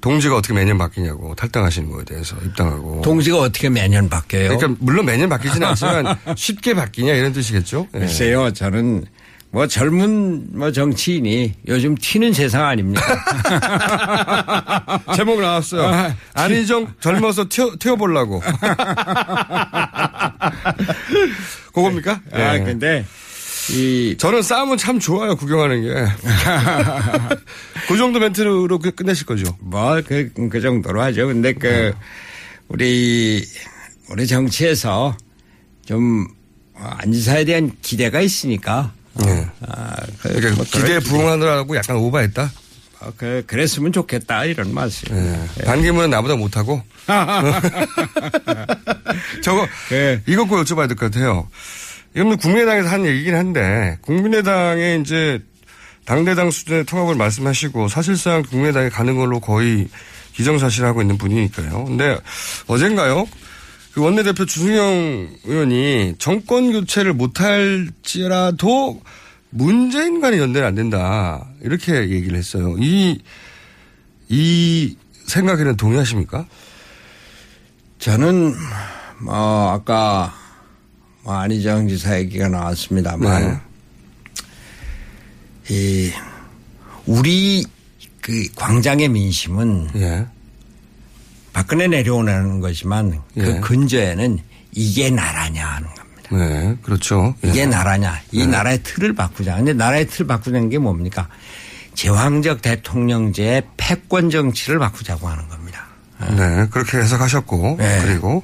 동지가 0.00 0.36
어떻게 0.36 0.52
매년 0.52 0.76
바뀌냐고 0.76 1.34
탈당하시는 1.34 1.90
거에 1.90 2.04
대해서 2.04 2.36
입당하고. 2.44 3.00
동지가 3.02 3.38
어떻게 3.38 3.70
매년 3.70 4.10
바뀌어요? 4.10 4.48
그러니까 4.58 4.76
물론 4.80 5.06
매년 5.06 5.30
바뀌지는 5.30 5.66
않지만 5.68 6.18
쉽게 6.36 6.74
바뀌냐 6.74 7.14
이런 7.14 7.32
뜻이겠죠. 7.32 7.88
예. 7.94 8.00
글쎄요. 8.00 8.52
저는 8.52 9.06
뭐 9.54 9.68
젊은 9.68 10.48
뭐 10.50 10.72
정치인이 10.72 11.54
요즘 11.68 11.94
튀는 11.94 12.32
세상 12.32 12.66
아닙니까? 12.66 13.04
제목 15.14 15.40
나왔어요. 15.40 15.86
아, 15.86 16.12
안희정 16.34 16.92
젊어서 16.98 17.46
튀어, 17.48 17.70
튀어보려고. 17.78 18.42
그겁니까? 21.72 22.20
아, 22.32 22.56
예. 22.56 22.64
근데 22.64 23.04
이 23.70 24.16
저는 24.18 24.42
싸움은 24.42 24.76
참 24.76 24.98
좋아요, 24.98 25.36
구경하는 25.36 25.82
게. 25.82 25.88
그 27.86 27.96
정도 27.96 28.18
멘트로 28.18 28.80
끝- 28.80 28.96
끝내실 28.96 29.24
거죠. 29.24 29.56
뭐, 29.60 30.02
그, 30.04 30.32
그 30.50 30.60
정도로 30.60 31.00
하죠. 31.00 31.28
근데 31.28 31.52
그, 31.52 31.92
우리, 32.66 33.44
우리 34.10 34.26
정치에서 34.26 35.16
좀, 35.86 36.26
안지사에 36.74 37.44
대한 37.44 37.70
기대가 37.82 38.20
있으니까. 38.20 38.92
예. 39.26 39.46
아, 39.68 39.94
그, 40.20 40.28
그러니까 40.34 40.56
뭐 40.56 40.64
기대에 40.64 40.98
부응하느라고 41.00 41.76
약간 41.76 41.96
오바했다. 41.96 42.50
어, 43.00 43.12
그, 43.16 43.42
그랬으면 43.46 43.92
좋겠다. 43.92 44.44
이런 44.44 44.72
말씀. 44.74 45.08
예. 45.58 45.64
반기문은 45.64 46.10
나보다 46.10 46.36
못하고. 46.36 46.82
저거, 49.42 49.66
그 49.88 50.20
이거 50.26 50.44
꼭 50.44 50.56
여쭤봐야 50.62 50.88
될 50.88 50.96
것 50.96 51.10
같아요. 51.10 51.48
이건 52.14 52.28
뭐 52.28 52.36
국민의당에서 52.36 52.88
한 52.88 53.06
얘기긴 53.06 53.34
한데, 53.34 53.98
국민의당에 54.02 54.98
이제 55.00 55.40
당대당 56.06 56.50
수준의 56.50 56.84
통합을 56.84 57.14
말씀하시고, 57.16 57.88
사실상 57.88 58.42
국민의당에 58.42 58.88
가는 58.88 59.16
걸로 59.16 59.40
거의 59.40 59.88
기정사실하고 60.34 61.02
있는 61.02 61.18
분이니까요. 61.18 61.84
근데 61.84 62.18
어젠가요? 62.66 63.26
그 63.94 64.00
원내대표 64.00 64.44
주승영 64.44 65.36
의원이 65.44 66.16
정권 66.18 66.72
교체를 66.72 67.12
못할지라도 67.12 69.00
문재인과는 69.50 70.38
연대는 70.38 70.66
안 70.66 70.74
된다. 70.74 71.46
이렇게 71.62 72.10
얘기를 72.10 72.36
했어요. 72.36 72.74
이, 72.80 73.22
이 74.28 74.96
생각에는 75.26 75.76
동의하십니까? 75.76 76.44
저는, 78.00 78.52
뭐, 79.22 79.70
아까, 79.70 80.34
뭐, 81.22 81.34
안희정 81.34 81.86
지사 81.86 82.18
얘기가 82.18 82.48
나왔습니다만, 82.48 83.62
네. 85.68 85.72
이, 85.72 86.10
우리 87.06 87.64
그 88.20 88.48
광장의 88.56 89.08
민심은 89.08 89.90
예. 89.96 90.26
박근혜 91.54 91.86
내려오는 91.86 92.60
거지만 92.60 93.20
그 93.32 93.56
예. 93.56 93.60
근저에는 93.60 94.38
이게 94.72 95.08
나라냐 95.08 95.64
하는 95.66 95.88
겁니다. 95.94 96.28
네, 96.32 96.76
그렇죠. 96.82 97.34
예. 97.44 97.48
이게 97.48 97.64
나라냐. 97.64 98.20
이 98.32 98.46
나라의 98.46 98.82
틀을 98.82 99.14
바꾸자. 99.14 99.56
근데 99.56 99.72
나라의 99.72 100.08
틀을 100.08 100.26
바꾸자는 100.26 100.68
게 100.68 100.78
뭡니까? 100.78 101.28
제왕적 101.94 102.60
대통령제의 102.60 103.62
패권 103.76 104.30
정치를 104.30 104.80
바꾸자고 104.80 105.28
하는 105.28 105.48
겁니다. 105.48 105.86
네, 106.36 106.66
그렇게 106.70 106.98
해석하셨고, 106.98 107.76
네. 107.78 108.00
그리고, 108.02 108.42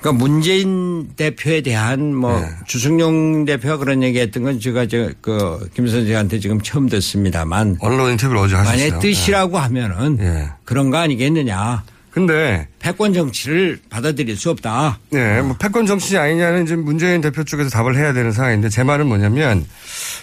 그러니까 0.00 0.24
문재인 0.24 1.08
대표에 1.14 1.60
대한 1.62 2.14
뭐 2.14 2.40
네. 2.40 2.48
주승용 2.66 3.44
대표가 3.44 3.76
그런 3.76 4.02
얘기 4.02 4.18
했던 4.18 4.42
건 4.42 4.58
제가 4.58 4.86
저그 4.86 5.70
김선재한테 5.74 6.40
지금 6.40 6.60
처음 6.60 6.88
듣습니다.만 6.88 7.76
언론 7.80 8.12
인터뷰를 8.12 8.40
어제 8.42 8.56
하셨어요. 8.56 8.88
만약 8.90 9.00
뜻이라고 9.00 9.58
하면은 9.58 10.18
예. 10.20 10.50
그런 10.64 10.90
거 10.90 10.98
아니겠느냐. 10.98 11.84
근데, 12.16 12.66
패권 12.78 13.12
정치를 13.12 13.78
받아들일 13.90 14.38
수 14.38 14.48
없다. 14.48 15.00
네, 15.10 15.42
뭐 15.42 15.54
패권 15.58 15.84
정치 15.84 16.16
아니냐는 16.16 16.64
지금 16.64 16.82
문재인 16.82 17.20
대표 17.20 17.44
쪽에서 17.44 17.68
답을 17.68 17.94
해야 17.94 18.14
되는 18.14 18.32
상황인데 18.32 18.70
제 18.70 18.82
말은 18.84 19.06
뭐냐면 19.06 19.66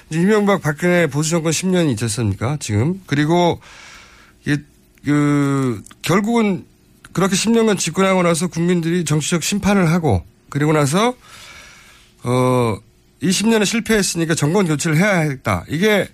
이제 0.10 0.20
이명박 0.20 0.64
박근혜 0.64 1.06
보수 1.06 1.30
정권 1.30 1.52
10년이 1.52 1.92
있지 1.92 2.06
않습니까? 2.06 2.58
지금. 2.60 3.00
그리고 3.06 3.62
이게 4.44 4.58
그 5.06 5.84
결국은 6.02 6.66
그렇게 7.12 7.36
10년간 7.36 7.78
집권하고 7.78 8.24
나서 8.24 8.48
국민들이 8.48 9.06
정치적 9.06 9.44
심판을 9.44 9.92
하고 9.92 10.26
그리고 10.50 10.74
나서 10.74 11.14
어 12.24 12.76
20년에 13.22 13.68
실패했으니까 13.68 14.34
정권 14.34 14.66
교체를 14.66 14.98
해야 14.98 15.20
했다. 15.20 15.64
이게 15.70 16.08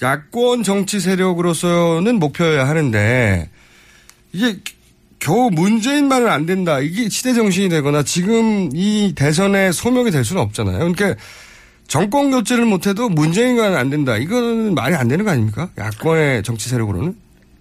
야권 0.00 0.62
정치 0.62 1.00
세력으로서는 1.00 2.18
목표여야 2.18 2.66
하는데 2.66 3.50
이게 4.32 4.58
겨우 5.18 5.50
문재인만은 5.50 6.28
안 6.28 6.46
된다. 6.46 6.80
이게 6.80 7.08
시대 7.08 7.34
정신이 7.34 7.68
되거나 7.68 8.02
지금 8.02 8.70
이 8.74 9.12
대선에 9.14 9.72
소명이 9.72 10.10
될 10.10 10.24
수는 10.24 10.40
없잖아요. 10.42 10.78
그러니까 10.78 11.14
정권 11.86 12.30
교체를 12.30 12.64
못해도 12.64 13.08
문재인과는 13.08 13.76
안 13.76 13.90
된다. 13.90 14.16
이거는 14.16 14.74
말이 14.74 14.94
안 14.94 15.08
되는 15.08 15.24
거 15.24 15.32
아닙니까? 15.32 15.68
야권의 15.76 16.42
정치 16.42 16.68
세력으로는. 16.68 17.14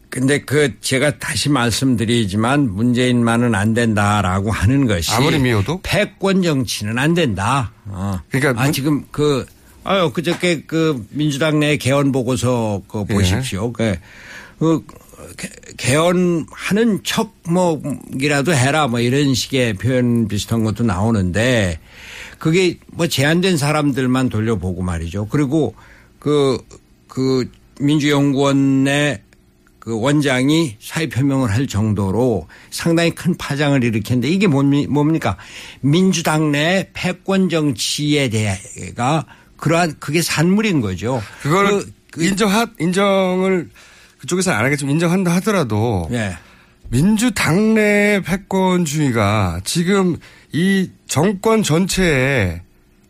근데 0.10 0.40
그 0.42 0.74
제가 0.82 1.20
다시 1.20 1.50
말씀드리지만 1.50 2.74
문재인만은 2.74 3.54
안 3.54 3.74
된다라고 3.74 4.52
하는 4.52 4.88
것이 4.88 5.12
아무리 5.12 5.38
미워도 5.38 5.82
패권 5.84 6.42
정치는 6.42 6.98
안 6.98 7.14
된다. 7.14 7.72
어. 7.86 8.20
그러니까 8.32 8.60
아 8.62 8.64
문- 8.66 8.74
지금 8.74 9.06
그 9.12 9.46
아유 9.84 10.12
그저께 10.12 10.64
그 10.66 11.06
민주당 11.12 11.60
내 11.60 11.78
개헌 11.78 12.12
보고서 12.12 12.82
그 12.88 13.04
예. 13.10 13.14
보십시오. 13.14 13.72
그, 13.72 13.98
그 14.58 14.84
개- 15.38 15.50
개헌하는 15.78 17.02
척뭐이라도 17.04 18.54
해라 18.54 18.88
뭐 18.88 19.00
이런 19.00 19.34
식의 19.34 19.74
표현 19.74 20.28
비슷한 20.28 20.64
것도 20.64 20.84
나오는데 20.84 21.80
그게 22.38 22.78
뭐 22.88 23.08
제한된 23.08 23.58
사람들만 23.58 24.30
돌려보고 24.30 24.82
말이죠. 24.82 25.28
그리고 25.28 25.76
그, 26.20 26.58
그 27.08 27.50
민주연구원 27.82 28.84
내그 28.84 30.00
원장이 30.00 30.78
사의 30.80 31.10
표명을 31.10 31.52
할 31.52 31.68
정도로 31.68 32.48
상당히 32.72 33.12
큰 33.12 33.36
파장을 33.38 33.82
일으켰는데 33.84 34.30
이게 34.30 34.48
뭡니- 34.48 34.88
뭡니까? 34.88 35.38
민주당 35.82 36.52
내 36.52 36.90
패권 36.94 37.50
정치에 37.50 38.30
대해가 38.30 39.26
그러한 39.58 39.96
그게 40.00 40.22
산물인 40.22 40.80
거죠. 40.82 41.22
그걸 41.42 41.84
인정하, 42.18 42.66
인정을 42.80 43.70
그쪽에서 44.20 44.52
안 44.52 44.66
하겠지만 44.66 44.94
인정한다 44.94 45.34
하더라도 45.36 46.08
예. 46.12 46.38
민주당 46.90 47.76
내 47.76 48.22
패권주의가 48.26 49.62
지금 49.64 50.18
이 50.52 50.90
정권 51.08 51.64
전체에 51.64 52.62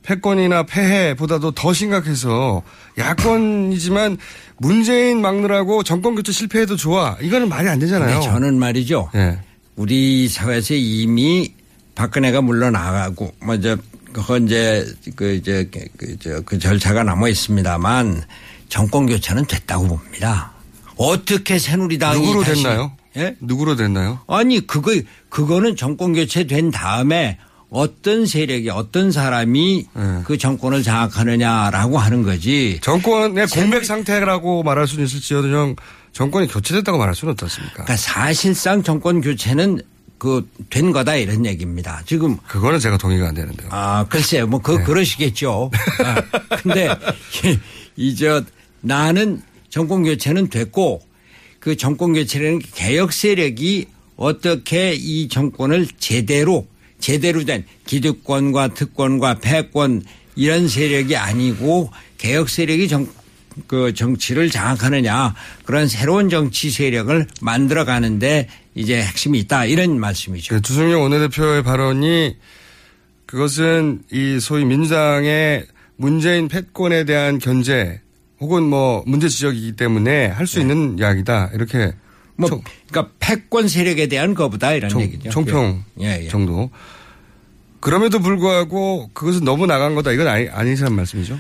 패권이나 0.04 0.64
폐해보다도 0.64 1.52
더 1.52 1.74
심각해서 1.74 2.64
야권이지만 2.98 4.18
문재인 4.58 5.22
막느라고 5.22 5.84
정권 5.84 6.16
교체 6.16 6.32
실패해도 6.32 6.76
좋아. 6.76 7.16
이거는 7.22 7.48
말이 7.48 7.70
안 7.70 7.80
되잖아요. 7.80 8.20
저는 8.22 8.58
말이죠. 8.58 9.10
예. 9.16 9.40
우리 9.76 10.28
사회에서 10.28 10.74
이미 10.74 11.54
박근혜가 11.96 12.42
물러나가고 12.42 13.34
먼저 13.42 13.78
그건 14.12 14.46
이제 14.46 14.86
그 15.16 15.34
이제 15.36 15.70
그저 15.98 16.42
그 16.42 16.58
절차가 16.58 17.04
남아 17.04 17.30
있습니다만 17.30 18.24
정권 18.68 19.06
교체는 19.06 19.46
됐다고 19.46 19.88
봅니다. 19.88 20.52
어떻게 21.00 21.58
새누리당이 21.58 22.20
누구로 22.20 22.44
다시- 22.44 22.62
됐나요? 22.64 22.92
예? 23.18 23.36
누구로 23.40 23.76
됐나요? 23.78 24.20
아니 24.28 24.68
그거 24.68 24.92
그거는 25.30 25.76
정권 25.78 26.14
교체된 26.14 26.72
다음에 26.72 27.38
어떤 27.72 28.26
세력이 28.26 28.70
어떤 28.70 29.12
사람이 29.12 29.86
그 30.26 30.38
정권을 30.38 30.84
장악하느냐라고 30.84 31.98
하는 31.98 32.24
거지. 32.24 32.80
정권의 32.82 33.48
공백 33.48 33.86
상태라고 33.86 34.64
말할 34.64 34.88
수는 34.88 35.06
있을지언정 35.06 35.76
정권이 36.12 36.48
교체됐다고 36.48 36.98
말할 36.98 37.16
수는 37.16 37.34
어떻습니까? 37.34 37.74
그러니까 37.84 37.96
사실상 37.98 38.84
정권 38.84 39.22
교체는 39.22 39.82
그 40.18 40.46
된 40.70 40.92
거다 40.92 41.16
이런 41.16 41.46
얘기입니다. 41.46 42.02
지금 42.06 42.36
그거는 42.46 42.80
제가 42.80 42.98
동의가 42.98 43.30
안 43.30 43.36
되는데요. 43.36 43.70
아 43.72 44.06
글쎄요, 44.10 44.48
뭐그 44.48 44.84
그러시겠죠. 44.84 45.72
아, 46.04 46.22
근데 46.62 46.90
이저 47.96 48.44
나는 48.82 49.42
정권 49.70 50.04
교체는 50.04 50.50
됐고 50.50 51.02
그 51.60 51.76
정권 51.76 52.14
교체라는 52.14 52.60
개혁 52.74 53.14
세력이 53.14 53.88
어떻게 54.16 54.94
이 54.94 55.28
정권을 55.28 55.88
제대로 55.98 56.68
제대로 57.00 57.44
된 57.46 57.66
기득권과 57.86 58.74
특권과 58.74 59.36
패권 59.36 60.04
이런 60.36 60.68
세력이 60.68 61.16
아니고 61.16 61.92
개혁 62.18 62.50
세력이 62.50 62.88
정, 62.88 63.08
그 63.68 63.94
정치를 63.94 64.50
장악하느냐 64.50 65.36
그런 65.64 65.88
새로운 65.88 66.30
정치 66.30 66.70
세력을 66.70 67.28
만들어 67.42 67.86
가는데 67.86 68.48
이제 68.76 69.02
핵심이 69.02 69.40
있다 69.40 69.66
이런 69.66 70.00
말씀이죠. 70.00 70.56
그 70.56 70.62
주승용 70.62 71.02
원내대표의 71.04 71.64
발언이 71.64 72.36
그것은 73.26 74.02
이 74.12 74.40
소위 74.40 74.66
민주당의 74.66 75.66
문재인 75.96 76.48
패권에 76.48 77.04
대한 77.04 77.40
견제 77.40 78.02
혹은 78.40 78.64
뭐 78.64 79.04
문제 79.06 79.28
지적이기 79.28 79.74
때문에 79.74 80.28
할 80.28 80.48
수 80.48 80.60
있는 80.60 80.98
이야기다 80.98 81.52
이렇게 81.54 81.92
뭐 82.36 82.50
그러니까 82.88 83.14
패권 83.20 83.68
세력에 83.68 84.08
대한 84.08 84.34
거보다 84.34 84.72
이런 84.74 84.90
총- 84.90 85.02
얘기죠. 85.02 85.30
총평 85.30 85.84
예, 86.02 86.24
예. 86.24 86.28
정도. 86.30 86.70
그럼에도 87.82 88.20
불구하고 88.20 89.10
그것은 89.14 89.44
너무 89.44 89.66
나간 89.66 89.96
거다 89.96 90.12
이건 90.12 90.28
아니, 90.28 90.48
아니시란 90.50 90.94
말씀이죠? 90.96 91.38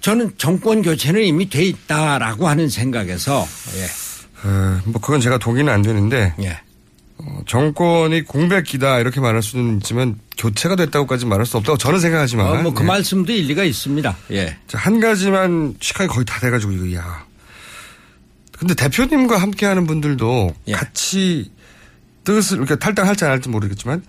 저는 0.00 0.32
정권 0.36 0.82
교체는 0.82 1.22
이미 1.22 1.48
돼 1.48 1.64
있다라고 1.64 2.48
하는 2.48 2.68
생각에서 2.68 3.46
예. 3.76 3.84
어, 4.48 4.80
뭐 4.84 5.00
그건 5.00 5.20
제가 5.20 5.38
동의는 5.38 5.72
안 5.72 5.82
되는데 5.82 6.32
예. 6.42 6.58
어, 7.28 7.40
정권이 7.46 8.22
공백기다 8.22 9.00
이렇게 9.00 9.20
말할 9.20 9.42
수는 9.42 9.78
있지만 9.78 10.18
교체가 10.38 10.76
됐다고까지 10.76 11.26
말할 11.26 11.44
수 11.44 11.56
없다고 11.56 11.76
저는 11.76 11.98
생각하지만 11.98 12.46
어, 12.46 12.62
뭐그 12.62 12.82
예. 12.82 12.86
말씀도 12.86 13.32
일리가 13.32 13.64
있습니다. 13.64 14.16
예. 14.32 14.56
자, 14.68 14.78
한 14.78 15.00
가지만 15.00 15.74
시간이 15.80 16.08
거의 16.08 16.24
다 16.24 16.38
돼가지고 16.40 16.72
이거 16.72 16.94
야. 16.96 17.24
근데 18.58 18.74
대표님과 18.74 19.36
함께하는 19.38 19.86
분들도 19.86 20.54
예. 20.68 20.72
같이 20.72 21.50
뜻을 22.24 22.58
이렇게 22.58 22.76
탈당할지 22.76 23.24
안 23.24 23.30
할지 23.32 23.48
모르겠지만 23.48 24.02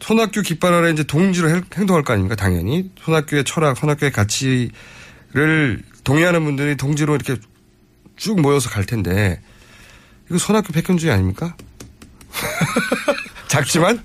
손학규 0.00 0.42
깃발 0.42 0.74
아래 0.74 0.90
이제 0.92 1.02
동지로 1.02 1.48
행- 1.50 1.64
행동할 1.76 2.02
거 2.04 2.12
아닙니까 2.12 2.36
당연히 2.36 2.90
손학규의 3.02 3.44
철학, 3.44 3.76
손학규의 3.78 4.12
가치를 4.12 5.82
동의하는 6.04 6.44
분들이 6.44 6.76
동지로 6.76 7.14
이렇게 7.16 7.36
쭉 8.16 8.40
모여서 8.40 8.68
갈 8.70 8.84
텐데 8.84 9.40
이거 10.28 10.38
손학규 10.38 10.72
패권주의 10.72 11.12
아닙니까? 11.12 11.56
작지만 13.48 14.02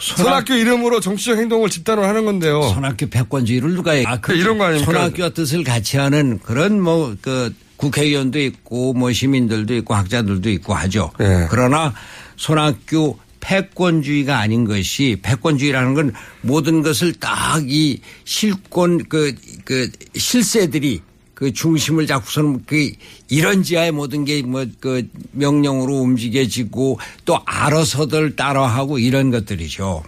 손학규 0.00 0.52
이름으로 0.54 1.00
정치적 1.00 1.38
행동을 1.38 1.70
집단으로 1.70 2.06
하는 2.06 2.24
건데요. 2.24 2.62
손학규 2.74 3.08
패권주의를 3.08 3.74
누가 3.74 3.96
얘기- 3.96 4.06
아, 4.06 4.16
그 4.20 4.32
이런 4.34 4.58
거 4.58 4.64
아닙니까? 4.64 4.90
손학규와 4.92 5.28
뜻을 5.30 5.62
같이 5.64 5.96
하는 5.96 6.38
그런 6.40 6.80
뭐 6.80 7.16
그 7.20 7.54
국회의원도 7.76 8.40
있고 8.40 8.94
뭐 8.94 9.12
시민들도 9.12 9.74
있고 9.76 9.94
학자들도 9.94 10.48
있고 10.50 10.74
하죠. 10.74 11.10
예. 11.20 11.46
그러나 11.50 11.92
손학규 12.36 13.16
패권주의가 13.40 14.38
아닌 14.38 14.64
것이 14.64 15.18
패권주의라는 15.22 15.94
건 15.94 16.12
모든 16.40 16.82
것을 16.82 17.12
딱 17.14 17.60
이 17.68 18.00
실권 18.24 19.04
그, 19.08 19.34
그 19.64 19.90
실세들이 20.16 21.00
그 21.44 21.52
중심을 21.52 22.06
잡고서는 22.06 22.64
그 22.66 22.90
이런 23.28 23.62
지하의 23.62 23.92
모든 23.92 24.24
게 24.24 24.40
뭐 24.42 24.64
그 24.80 25.06
명령으로 25.32 25.94
움직여지고 25.96 26.98
또 27.26 27.38
알아서들 27.44 28.34
따라하고 28.36 28.98
이런 28.98 29.30
것들이죠. 29.30 30.02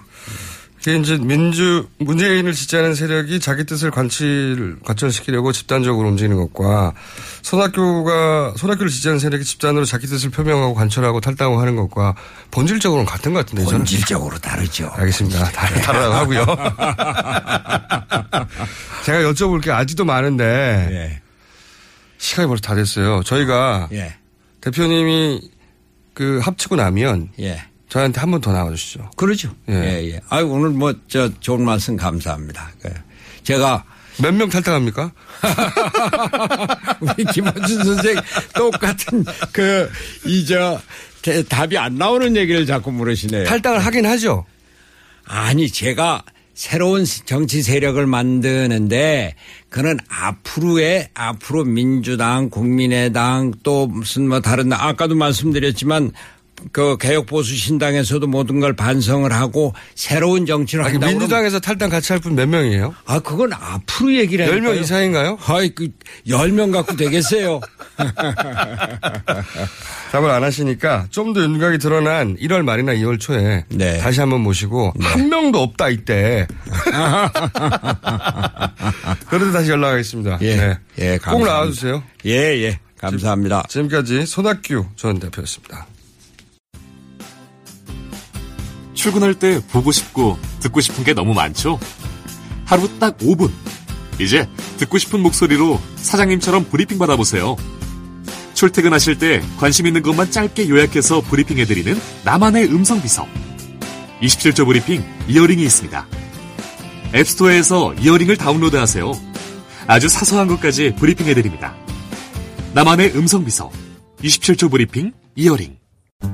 이게 0.80 0.96
이제 0.98 1.18
민주 1.18 1.88
문재인을 1.98 2.52
지지하는 2.52 2.94
세력이 2.94 3.40
자기 3.40 3.64
뜻을 3.64 3.90
관칠 3.90 4.76
관철시키려고 4.84 5.50
집단적으로 5.50 6.08
움직이는 6.08 6.36
것과 6.36 6.92
손학규가 7.42 8.54
손학규를 8.56 8.88
지지하는 8.90 9.18
세력이 9.18 9.44
집단으로 9.44 9.84
자기 9.84 10.06
뜻을 10.06 10.30
표명하고 10.30 10.74
관철하고 10.74 11.20
탈당하고 11.20 11.60
하는 11.60 11.74
것과 11.74 12.14
본질적으로는 12.52 13.04
같은 13.04 13.32
것 13.32 13.40
같은데 13.40 13.64
저는. 13.64 13.78
본질적으로 13.78 14.38
다르죠. 14.38 14.88
알겠습니다. 14.94 15.44
다, 15.50 15.66
다르다고 15.82 16.14
하고요. 16.14 16.46
제가 19.04 19.18
여쭤볼 19.32 19.62
게 19.62 19.72
아직도 19.72 20.04
많은데 20.04 20.88
예. 20.92 21.25
시간이 22.18 22.48
벌써 22.48 22.60
다 22.62 22.74
됐어요. 22.74 23.22
저희가 23.24 23.88
예. 23.92 24.14
대표님이 24.60 25.40
그 26.14 26.38
합치고 26.42 26.76
나면 26.76 27.30
예. 27.40 27.62
저한테 27.88 28.20
한 28.20 28.30
번 28.30 28.40
더 28.40 28.52
나와 28.52 28.70
주시죠. 28.70 29.10
그러죠. 29.16 29.54
예. 29.68 29.74
예, 29.74 30.10
예. 30.14 30.20
아유, 30.28 30.46
오늘 30.48 30.70
뭐, 30.70 30.92
저, 31.08 31.30
좋은 31.40 31.64
말씀 31.64 31.96
감사합니다. 31.96 32.70
그 32.82 32.90
제가. 33.44 33.84
몇 34.18 34.32
명 34.32 34.48
탈당합니까? 34.48 35.12
우리 37.00 37.24
김원준 37.26 37.84
선생 37.84 38.16
똑같은 38.54 39.24
그, 39.52 39.90
이, 40.24 40.44
저, 40.46 40.80
대- 41.22 41.42
답이 41.42 41.76
안 41.76 41.96
나오는 41.96 42.34
얘기를 42.34 42.64
자꾸 42.66 42.90
물으시네요. 42.92 43.44
탈당을 43.44 43.84
하긴 43.84 44.06
하죠. 44.06 44.46
아니, 45.26 45.68
제가 45.70 46.22
새로운 46.56 47.04
정치 47.26 47.62
세력을 47.62 48.04
만드는데 48.06 49.34
그는 49.68 49.98
앞으로의 50.08 51.10
앞으로 51.12 51.64
민주당, 51.64 52.48
국민의당 52.48 53.52
또 53.62 53.86
무슨 53.86 54.26
뭐 54.26 54.40
다른 54.40 54.70
당, 54.70 54.80
아까도 54.80 55.14
말씀드렸지만 55.14 56.12
그 56.72 56.96
개혁 56.98 57.26
보수 57.26 57.54
신당에서도 57.54 58.26
모든 58.26 58.60
걸 58.60 58.74
반성을 58.74 59.30
하고 59.32 59.74
새로운 59.94 60.46
정치를 60.46 60.84
아니, 60.84 60.92
한다고 60.94 61.10
민주당에서 61.12 61.60
탈당 61.60 61.90
같이 61.90 62.12
할 62.12 62.20
분 62.20 62.34
몇 62.34 62.48
명이에요? 62.48 62.94
아, 63.06 63.18
그건 63.20 63.52
앞으로 63.52 64.14
얘기를 64.14 64.46
10명 64.46 64.80
이상인가요? 64.80 65.38
아이, 65.46 65.68
그, 65.70 65.88
10명 66.26 66.72
갖고 66.72 66.96
되겠어요. 66.96 67.60
답을 70.12 70.30
안 70.30 70.42
하시니까 70.44 71.06
좀 71.10 71.32
더 71.34 71.40
윤곽이 71.42 71.78
드러난 71.78 72.36
1월 72.36 72.62
말이나 72.62 72.92
2월 72.94 73.18
초에 73.20 73.64
네. 73.68 73.98
다시 73.98 74.20
한번 74.20 74.40
모시고 74.42 74.92
한 75.00 75.28
명도 75.28 75.60
없다 75.62 75.88
이때 75.90 76.46
그래도 79.28 79.52
다시 79.52 79.70
연락하겠습니다. 79.70 80.38
예. 80.42 80.56
네. 80.56 80.78
예, 80.98 81.18
꼭 81.18 81.24
감사합니다. 81.24 81.52
나와주세요. 81.52 82.02
예, 82.26 82.32
예. 82.62 82.78
감사합니다. 82.98 83.64
지금까지 83.68 84.24
손학규 84.26 84.86
전 84.96 85.18
대표였습니다. 85.18 85.86
출근할 88.96 89.34
때 89.34 89.60
보고 89.70 89.92
싶고 89.92 90.36
듣고 90.60 90.80
싶은 90.80 91.04
게 91.04 91.14
너무 91.14 91.34
많죠? 91.34 91.78
하루 92.64 92.88
딱 92.98 93.16
5분. 93.18 93.52
이제 94.18 94.48
듣고 94.78 94.98
싶은 94.98 95.20
목소리로 95.20 95.80
사장님처럼 95.96 96.64
브리핑 96.64 96.98
받아보세요. 96.98 97.56
출퇴근하실 98.54 99.18
때 99.18 99.42
관심 99.58 99.86
있는 99.86 100.02
것만 100.02 100.30
짧게 100.30 100.68
요약해서 100.68 101.20
브리핑해드리는 101.20 102.00
나만의 102.24 102.72
음성 102.72 103.00
비서. 103.00 103.26
27조 104.22 104.66
브리핑 104.66 105.04
이어링이 105.28 105.62
있습니다. 105.62 106.06
앱스토어에서 107.14 107.94
이어링을 107.94 108.38
다운로드하세요. 108.38 109.12
아주 109.86 110.08
사소한 110.08 110.48
것까지 110.48 110.94
브리핑해드립니다. 110.96 111.76
나만의 112.72 113.14
음성 113.14 113.44
비서. 113.44 113.70
27조 114.22 114.70
브리핑 114.70 115.12
이어링. 115.36 115.76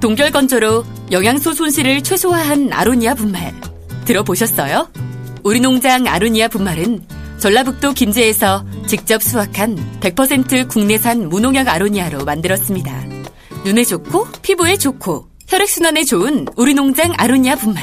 동결 0.00 0.30
건조로 0.30 0.84
영양소 1.10 1.52
손실을 1.52 2.02
최소화한 2.02 2.72
아로니아 2.72 3.14
분말 3.14 3.54
들어보셨어요? 4.04 4.88
우리 5.42 5.60
농장 5.60 6.06
아로니아 6.06 6.48
분말은 6.48 7.04
전라북도 7.38 7.92
김제에서 7.92 8.64
직접 8.86 9.22
수확한 9.22 9.76
100% 10.00 10.68
국내산 10.68 11.28
무농약 11.28 11.68
아로니아로 11.68 12.24
만들었습니다. 12.24 13.04
눈에 13.64 13.84
좋고 13.84 14.28
피부에 14.42 14.76
좋고 14.76 15.28
혈액순환에 15.48 16.04
좋은 16.04 16.46
우리 16.56 16.74
농장 16.74 17.12
아로니아 17.16 17.56
분말 17.56 17.82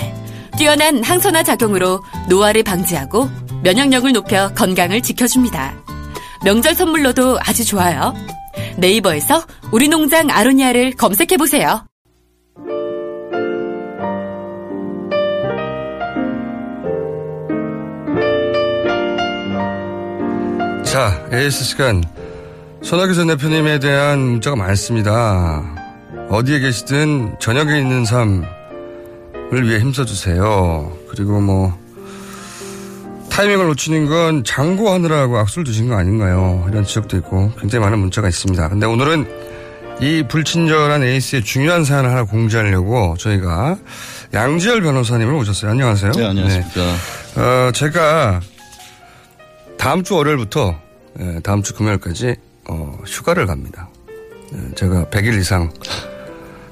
뛰어난 0.57 1.03
항산화 1.03 1.43
작용으로 1.43 2.03
노화를 2.29 2.63
방지하고 2.63 3.29
면역력을 3.63 4.11
높여 4.13 4.53
건강을 4.53 5.01
지켜줍니다. 5.01 5.73
명절 6.43 6.75
선물로도 6.75 7.39
아주 7.41 7.65
좋아요. 7.65 8.13
네이버에서 8.77 9.45
우리 9.71 9.89
농장 9.89 10.29
아로니아를 10.29 10.93
검색해보세요. 10.93 11.88
자, 20.89 21.23
AS 21.31 21.65
시간. 21.65 22.03
손학규 22.81 23.13
전 23.13 23.27
대표님에 23.27 23.77
대한 23.77 24.17
문자가 24.19 24.55
많습니다. 24.55 25.63
어디에 26.29 26.57
계시든 26.57 27.35
저녁에 27.39 27.77
있는 27.77 28.05
삶을 28.05 28.47
위해 29.65 29.79
힘써주세요. 29.81 30.91
그리고 31.09 31.41
뭐, 31.41 31.77
타이밍을 33.29 33.67
놓치는 33.67 34.07
건 34.07 34.43
장고하느라고 34.43 35.37
악수를 35.37 35.63
두신 35.63 35.89
거 35.89 35.95
아닌가요? 35.95 36.65
이런 36.67 36.83
지적도 36.83 37.17
있고 37.17 37.51
굉장히 37.59 37.83
많은 37.85 37.99
문자가 37.99 38.27
있습니다. 38.27 38.69
근데 38.69 38.87
오늘은 38.87 39.27
이 40.01 40.23
불친절한 40.27 41.03
에이스의 41.03 41.43
중요한 41.43 41.83
사연을 41.83 42.09
하나 42.09 42.23
공지하려고 42.23 43.15
저희가 43.19 43.77
양지열 44.33 44.81
변호사님을 44.81 45.33
모셨어요. 45.33 45.69
안녕하세요. 45.69 46.11
네, 46.13 46.25
안녕하십니까. 46.25 46.81
네. 47.35 47.41
어, 47.41 47.71
제가 47.73 48.41
다음 49.79 50.03
주 50.03 50.15
월요일부터 50.15 50.77
예, 51.21 51.39
다음 51.41 51.63
주 51.63 51.73
금요일까지 51.73 52.35
어, 52.69 52.99
휴가를 53.07 53.47
갑니다. 53.47 53.89
예, 54.53 54.75
제가 54.75 55.05
100일 55.05 55.39
이상 55.39 55.71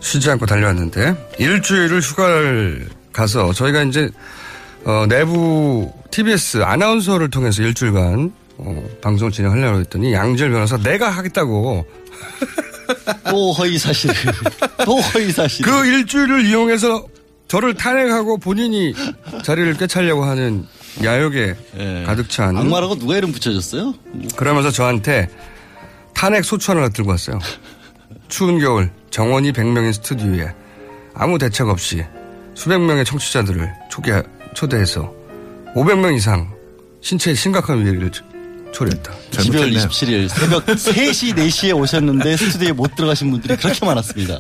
쉬지 0.02 0.30
않고 0.30 0.46
달려왔는데 0.46 1.16
일주일을 1.40 2.02
휴가를 2.02 2.90
가서 3.14 3.54
저희가 3.54 3.84
이제 3.84 4.10
어, 4.84 5.06
내부 5.08 5.92
TBS 6.12 6.64
아나운서를 6.64 7.30
통해서 7.30 7.64
일주일간 7.64 8.34
어, 8.58 8.90
방송 9.02 9.32
진행하려고 9.32 9.80
했더니 9.80 10.14
양질 10.14 10.52
변호사 10.52 10.78
내가 10.78 11.10
하겠다고. 11.10 11.86
또 13.30 13.54
허위 13.54 13.78
사실을 13.78 14.16
또 14.86 14.98
허위 14.98 15.32
사실. 15.32 15.66
그 15.66 15.86
일주일을 15.86 16.46
이용해서 16.46 17.06
저를 17.48 17.74
탄핵하고 17.74 18.38
본인이 18.38 18.94
자리를 19.44 19.76
꿰차려고 19.76 20.26
하는 20.26 20.66
야욕에 21.04 21.56
가득 22.06 22.30
찬 22.30 22.56
예. 22.56 22.60
악마라고 22.60 22.98
누가 22.98 23.18
이름 23.18 23.32
붙여줬어요? 23.32 23.94
그러면서 24.36 24.72
저한테 24.72 25.28
탄핵 26.14 26.44
소추 26.44 26.72
하나 26.72 26.90
들고 26.90 27.12
왔어요. 27.12 27.40
추운 28.28 28.60
겨울 28.60 28.90
정원이 29.12 29.52
100명인 29.54 29.94
스튜디오에 29.94 30.54
아무 31.14 31.38
대책 31.38 31.68
없이 31.70 32.04
수백 32.56 32.80
명의 32.80 33.06
청취자들을 33.06 33.72
초대, 33.90 34.24
초대해서 34.56 35.14
500명 35.76 36.16
이상 36.16 36.52
신체에 37.02 37.36
심각한 37.36 37.84
위해를 37.86 38.12
초래했다. 38.74 39.14
12월 39.32 39.74
27일 39.76 40.28
새벽 40.30 40.66
3시, 40.68 41.36
4시에 41.36 41.78
오셨는데 41.78 42.36
스튜디오에 42.38 42.72
못 42.74 42.96
들어가신 42.96 43.32
분들이 43.32 43.56
그렇게 43.56 43.86
많았습니다. 43.86 44.40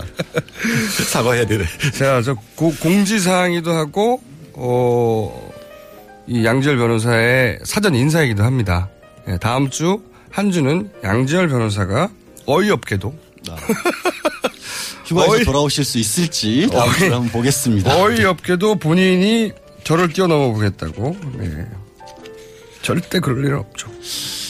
사과해야 1.11 1.45
되네. 1.45 1.63
제가 1.93 2.21
저 2.23 2.33
고- 2.55 2.73
공지사항이기도 2.79 3.71
하고, 3.71 4.21
어, 4.53 5.49
이 6.27 6.43
양지열 6.45 6.77
변호사의 6.77 7.59
사전 7.63 7.95
인사이기도 7.95 8.43
합니다. 8.43 8.89
예, 9.27 9.37
다음 9.37 9.69
주 9.69 9.99
한 10.29 10.51
주는 10.51 10.91
양지열 11.03 11.47
변호사가 11.47 12.09
어이없게도 12.45 13.15
휴가에서 15.05 15.31
어이- 15.33 15.45
돌아오실 15.45 15.83
수 15.83 15.97
있을지 15.97 16.67
다음 16.71 16.91
주에 16.93 17.09
한번 17.09 17.29
보겠습니다. 17.31 17.95
어이없게도 18.03 18.75
본인이 18.75 19.51
저를 19.83 20.09
뛰어넘어 20.13 20.51
보겠다고. 20.51 21.17
네. 21.37 21.65
절대 22.83 23.19
그럴 23.19 23.43
일은 23.45 23.57
없죠. 23.59 23.87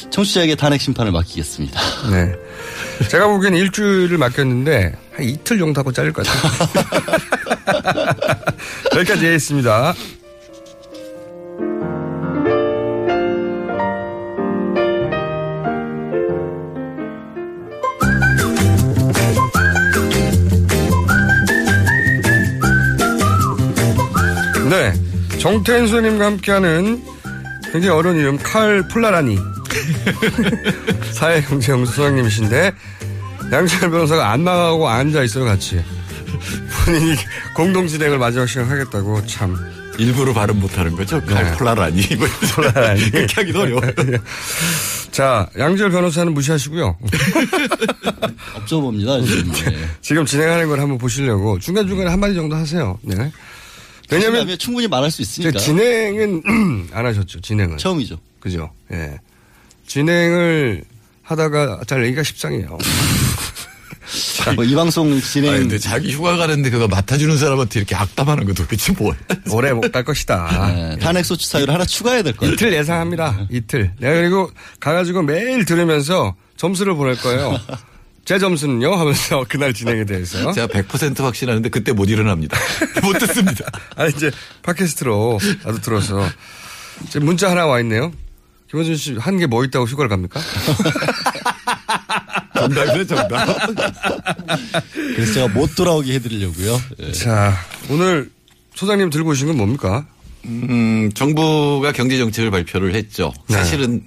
청취자에게 0.10 0.56
탄핵 0.56 0.82
심판을 0.82 1.12
맡기겠습니다. 1.14 1.80
네. 2.12 2.34
제가 3.08 3.28
보기엔 3.28 3.54
일주일을 3.56 4.18
맡겼는데 4.18 4.94
한 5.16 5.26
이틀 5.26 5.58
정도 5.60 5.80
하고 5.80 5.92
잘릴 5.94 6.12
것 6.12 6.26
같아요. 6.26 6.68
여기까지 8.98 9.26
하겠습니다. 9.26 9.94
네. 24.70 24.94
정태인 25.40 25.88
소님과 25.88 26.26
함께하는 26.26 27.04
굉장히 27.72 27.90
어려운 27.90 28.18
이름 28.18 28.38
칼 28.38 28.88
플라라니 28.88 29.38
사회경제연구소 31.14 31.92
소장님이신데 31.94 32.72
양철 33.52 33.92
변호사가 33.92 34.32
안 34.32 34.44
나가고 34.44 34.88
앉아 34.90 35.24
있어요 35.24 35.46
같이 35.46 35.84
본인이 36.86 37.16
공동 37.56 37.88
진행을 37.88 38.18
마지막 38.18 38.48
시간 38.48 38.70
하겠다고 38.70 39.26
참 39.26 39.56
일부러 39.98 40.34
발음 40.34 40.60
못하는 40.60 40.96
거죠? 40.96 41.20
네. 41.26 41.34
칼 41.34 41.56
폴라라니. 41.58 42.16
뭐 42.18 42.28
폴라라니 42.56 43.10
그렇게 43.12 43.34
하기도 43.36 43.62
어려워요. 43.62 43.92
자 45.12 45.48
양지열 45.58 45.90
변호사는 45.92 46.32
무시하시고요 46.34 46.98
업적봅니다 48.56 49.20
지금. 49.22 49.52
네. 49.54 49.88
지금 50.02 50.26
진행하는 50.26 50.68
걸 50.68 50.80
한번 50.80 50.98
보시려고 50.98 51.58
중간 51.60 51.88
중간에 51.88 52.10
한 52.10 52.20
마디 52.20 52.36
정도 52.36 52.56
하세요 52.56 52.98
네. 53.02 53.32
왜냐면 54.10 54.58
충분히 54.58 54.88
말할 54.88 55.12
수 55.12 55.22
있으니까. 55.22 55.60
진행은 55.60 56.88
안 56.94 57.06
하셨죠 57.06 57.42
진행은 57.42 57.78
처음이죠. 57.78 58.18
그죠 58.40 58.72
예 58.92 59.20
진행을 59.88 60.84
하다가 61.24 61.82
잘 61.88 62.06
얘기가 62.06 62.24
십상이에요 62.24 62.78
뭐 64.56 64.64
이 64.66 64.74
방송 64.76 65.20
진행. 65.20 65.52
아니, 65.52 65.60
근데 65.62 65.78
자기 65.78 66.14
휴가 66.14 66.38
가는데 66.38 66.70
그거 66.70 66.88
맡아주는 66.88 67.38
사람한테 67.38 67.80
이렇게 67.82 67.96
악담하는 67.96 68.46
거 68.46 68.54
도대체 68.54 68.94
뭐야? 68.94 69.18
오래 69.52 69.74
못 69.74 69.92
갈 69.92 70.04
것이다. 70.06 70.74
네, 70.74 70.98
탄핵 71.00 71.26
소추 71.26 71.50
사유를 71.50 71.74
하나 71.74 71.84
추가해야 71.86 72.22
될 72.24 72.36
거예요. 72.38 72.54
이틀 72.54 72.72
예상합니다. 72.74 73.48
이틀. 73.50 73.92
내가 74.00 74.16
그리고 74.16 74.50
가가지고 74.80 75.24
매일 75.24 75.66
들으면서 75.66 76.36
점수를 76.56 76.96
보낼 76.96 77.18
거예요. 77.18 77.60
제 78.28 78.38
점수는요? 78.40 78.94
하면서 78.94 79.46
그날 79.50 79.74
진행에 79.74 80.04
대해서. 80.04 80.52
제가 80.52 80.68
100% 80.68 81.22
확신하는데 81.22 81.70
그때 81.70 81.94
못 81.94 82.10
일어납니다. 82.10 82.58
못 83.02 83.14
듣습니다. 83.20 83.64
아니, 83.96 84.12
이제 84.14 84.30
팟캐스트로 84.64 85.40
나도 85.64 85.80
들어서. 85.80 86.28
지금 87.10 87.26
문자 87.26 87.50
하나 87.50 87.66
와 87.66 87.80
있네요. 87.80 88.12
김원준 88.70 88.98
씨, 88.98 89.14
한 89.16 89.38
게 89.38 89.48
뭐 89.48 89.64
있다고 89.64 89.86
휴가를 89.86 90.10
갑니까? 90.10 90.42
정답이네, 92.54 93.06
정답. 93.06 93.46
그래서 95.16 95.34
제가 95.34 95.48
못 95.48 95.74
돌아오게 95.76 96.14
해드리려고요. 96.16 96.82
예. 97.00 97.12
자, 97.14 97.54
오늘 97.90 98.30
소장님 98.76 99.10
들고 99.10 99.30
오신 99.30 99.48
건 99.48 99.56
뭡니까? 99.58 100.06
음, 100.44 101.10
정부가 101.14 101.94
경제 101.94 102.18
정책을 102.18 102.52
발표를 102.52 102.94
했죠. 102.94 103.32
네. 103.48 103.56
사실은 103.56 104.04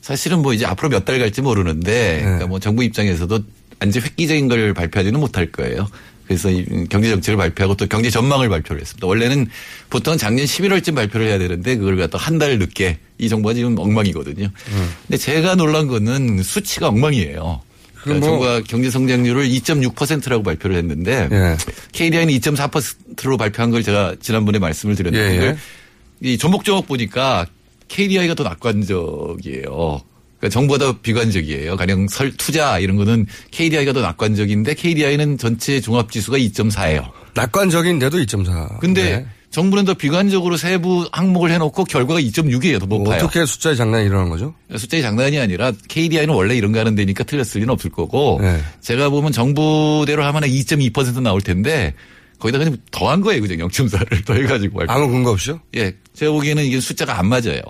사실은 0.00 0.42
뭐 0.42 0.52
이제 0.52 0.64
앞으로 0.66 0.90
몇 0.90 1.04
달 1.04 1.18
갈지 1.18 1.40
모르는데 1.40 2.20
그러니까 2.22 2.46
뭐 2.46 2.60
정부 2.60 2.84
입장에서도 2.84 3.40
완전 3.84 4.02
획기적인 4.02 4.48
걸 4.48 4.72
발표하지는 4.74 5.20
못할 5.20 5.50
거예요. 5.52 5.86
그래서 6.26 6.50
이 6.50 6.64
경제 6.88 7.10
정책을 7.10 7.36
발표하고 7.36 7.74
또 7.76 7.86
경제 7.86 8.08
전망을 8.08 8.48
발표를 8.48 8.80
했습니다. 8.80 9.06
원래는 9.06 9.46
보통 9.90 10.16
작년 10.16 10.46
11월쯤 10.46 10.94
발표를 10.94 11.26
해야 11.26 11.38
되는데 11.38 11.76
그걸 11.76 11.96
갖다 11.98 12.16
한 12.16 12.38
달 12.38 12.58
늦게 12.58 12.98
이 13.18 13.28
정부가 13.28 13.52
지금 13.54 13.78
엉망이거든요. 13.78 14.48
근데 15.06 15.16
제가 15.18 15.54
놀란 15.54 15.86
거는 15.86 16.42
수치가 16.42 16.88
엉망이에요. 16.88 17.60
그러니까 18.02 18.26
뭐- 18.26 18.38
정부가 18.38 18.60
경제 18.66 18.90
성장률을 18.90 19.46
2.6%라고 19.48 20.42
발표를 20.42 20.76
했는데 20.76 21.28
예. 21.30 21.56
KDI는 21.92 22.32
2.4%로 22.34 23.36
발표한 23.36 23.70
걸 23.70 23.82
제가 23.82 24.16
지난번에 24.20 24.58
말씀을 24.58 24.94
드렸는데 24.94 25.38
예, 25.38 25.42
예. 25.48 25.56
이 26.20 26.38
조목조목 26.38 26.86
보니까 26.86 27.46
KDI가 27.88 28.34
더 28.34 28.44
낙관적이에요. 28.44 30.00
그러니까 30.44 30.48
정부가 30.50 30.78
더 30.78 30.98
비관적이에요. 31.00 31.76
가령 31.76 32.08
설 32.08 32.30
투자 32.36 32.78
이런 32.78 32.96
거는 32.96 33.26
KDI가 33.50 33.94
더 33.94 34.02
낙관적인데 34.02 34.74
KDI는 34.74 35.38
전체 35.38 35.80
종합 35.80 36.12
지수가 36.12 36.36
2.4예요. 36.36 37.10
낙관적인데도 37.34 38.18
2.4. 38.18 38.78
근데 38.78 39.02
네. 39.02 39.26
정부는 39.50 39.86
더 39.86 39.94
비관적으로 39.94 40.58
세부 40.58 41.08
항목을 41.12 41.50
해놓고 41.52 41.84
결과가 41.84 42.20
2.6이에요. 42.20 42.78
더 42.78 42.86
높아요. 42.86 43.16
어떻게 43.16 43.46
숫자의 43.46 43.76
장난이 43.76 44.04
일어난 44.04 44.28
거죠? 44.28 44.54
숫자의 44.76 45.02
장난이 45.02 45.38
아니라 45.38 45.72
KDI는 45.88 46.34
원래 46.34 46.54
이런 46.56 46.72
거 46.72 46.80
하는 46.80 46.94
데니까 46.94 47.24
틀렸을 47.24 47.60
리는 47.60 47.70
없을 47.70 47.90
거고 47.90 48.40
제가 48.80 49.08
보면 49.08 49.32
정부대로 49.32 50.24
하면 50.24 50.42
2.2% 50.42 51.22
나올 51.22 51.40
텐데 51.40 51.94
거기다 52.38 52.58
그냥 52.58 52.76
더한 52.90 53.22
거예요. 53.22 53.40
그죠? 53.40 53.54
0.4를 53.54 54.26
더해가지고. 54.26 54.82
아무 54.88 55.08
근거 55.08 55.30
없이요? 55.30 55.60
예. 55.76 55.94
제가 56.12 56.32
보기에는 56.32 56.64
이게 56.64 56.80
숫자가 56.80 57.18
안 57.18 57.28
맞아요. 57.28 57.62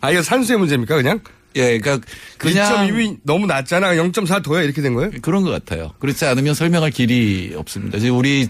아, 0.00 0.10
이거 0.10 0.22
산수의 0.22 0.58
문제입니까, 0.58 0.96
그냥? 0.96 1.20
예, 1.56 1.78
그러니까 1.78 2.06
그냥 2.38 2.88
2.2이 2.88 3.18
너무 3.24 3.46
낮잖아. 3.46 3.94
0.4 3.94 4.42
더해 4.42 4.64
이렇게 4.64 4.80
된 4.80 4.94
거예요? 4.94 5.10
그런 5.20 5.42
것 5.42 5.50
같아요. 5.50 5.92
그렇지 5.98 6.24
않으면 6.24 6.54
설명할 6.54 6.90
길이 6.90 7.52
없습니다. 7.56 7.98
지금 7.98 8.16
우리 8.16 8.48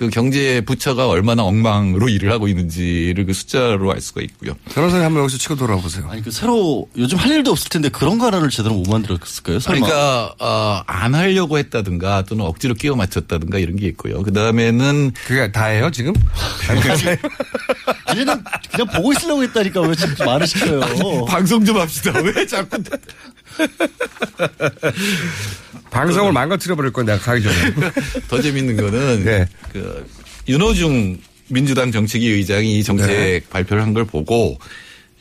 그 0.00 0.08
경제 0.08 0.62
부처가 0.62 1.08
얼마나 1.08 1.42
엉망으로 1.42 2.08
일을 2.08 2.32
하고 2.32 2.48
있는지를 2.48 3.26
그 3.26 3.34
숫자로 3.34 3.92
알 3.92 4.00
수가 4.00 4.22
있고요. 4.22 4.54
변호사님 4.72 5.04
한번 5.04 5.24
여기서 5.24 5.36
치고 5.36 5.56
돌아보세요. 5.56 6.08
아니 6.08 6.22
그 6.22 6.30
새로 6.30 6.88
요즘 6.96 7.18
할 7.18 7.32
일도 7.32 7.50
없을 7.50 7.68
텐데 7.68 7.90
그런 7.90 8.16
거 8.16 8.24
하나를 8.24 8.48
제대로 8.48 8.76
못 8.76 8.88
만들었을까요? 8.88 9.60
설마. 9.60 9.86
그러니까 9.86 10.34
어, 10.38 10.82
안 10.86 11.14
하려고 11.14 11.58
했다든가 11.58 12.22
또는 12.22 12.46
억지로 12.46 12.72
끼워 12.72 12.96
맞췄다든가 12.96 13.58
이런 13.58 13.76
게 13.76 13.88
있고요. 13.88 14.22
그 14.22 14.32
다음에는 14.32 15.12
그게 15.26 15.52
다예요 15.52 15.90
지금? 15.90 16.14
그냥 18.06 18.42
그냥 18.72 18.86
보고 18.96 19.12
있으려고 19.12 19.42
했다니까 19.42 19.82
왜 19.82 19.94
자꾸 19.94 20.24
말을 20.24 20.46
시켜요? 20.46 20.80
방송 21.28 21.62
좀 21.62 21.76
합시다. 21.76 22.18
왜 22.22 22.46
자꾸 22.46 22.78
방송을 25.90 26.32
망가뜨려 26.32 26.76
버릴 26.76 26.92
건데 26.92 27.12
내가 27.12 27.24
가기 27.24 27.42
전에. 27.42 27.56
더 28.28 28.40
재밌는 28.40 28.76
거는 28.76 29.24
네. 29.24 29.46
그 29.72 30.06
윤호중 30.48 31.18
민주당 31.48 31.90
정책위 31.92 32.26
의장이 32.28 32.78
이 32.78 32.84
정책 32.84 33.06
네. 33.08 33.40
발표를 33.50 33.82
한 33.82 33.92
걸 33.94 34.04
보고 34.04 34.58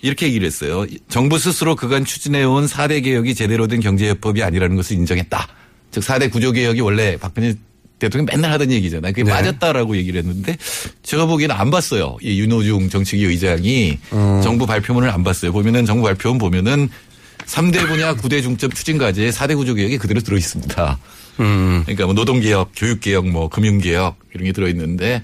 이렇게 0.02 0.28
얘기를 0.28 0.46
했어요. 0.46 0.86
정부 1.10 1.38
스스로 1.40 1.76
그간 1.76 2.06
추진해온 2.06 2.68
4대 2.68 3.04
개혁이 3.04 3.36
제대로 3.36 3.68
된 3.68 3.80
경제협법이 3.82 4.44
아니라는 4.44 4.76
것을 4.76 4.96
인정했다. 4.98 5.48
즉 5.92 6.04
4대 6.04 6.32
구조개혁이 6.32 6.82
원래 6.82 7.18
박근혜 7.18 7.56
대통령 7.98 8.24
이 8.24 8.36
맨날 8.36 8.52
하던 8.54 8.72
얘기잖아요. 8.72 9.12
그게 9.12 9.24
네. 9.24 9.32
맞았다라고 9.32 9.98
얘기를 9.98 10.20
했는데 10.20 10.56
제가 11.04 11.26
보기에는 11.26 11.54
안 11.54 11.70
봤어요. 11.70 12.16
이 12.22 12.40
윤호중 12.40 12.90
정책위 12.90 13.26
의장이 13.26 13.98
어. 14.12 14.40
정부 14.42 14.66
발표문을 14.66 15.10
안 15.10 15.24
봤어요. 15.24 15.52
보면은 15.52 15.86
정부 15.86 16.04
발표문 16.04 16.38
보면은 16.38 16.88
3대 17.50 17.88
분야 17.88 18.16
9대 18.16 18.42
중점 18.44 18.72
추진 18.72 18.98
과제에 18.98 19.32
4대 19.32 19.56
구조개혁이 19.58 19.98
그대로 19.98 20.22
들어 20.22 20.38
있습니다. 20.38 20.98
음. 21.40 21.82
그러니까 21.86 22.06
뭐 22.06 22.14
노동개혁, 22.14 22.72
교육개혁, 22.76 23.28
뭐 23.28 23.50
금융개혁 23.50 24.18
이런 24.34 24.46
게 24.46 24.52
들어있는데 24.52 25.22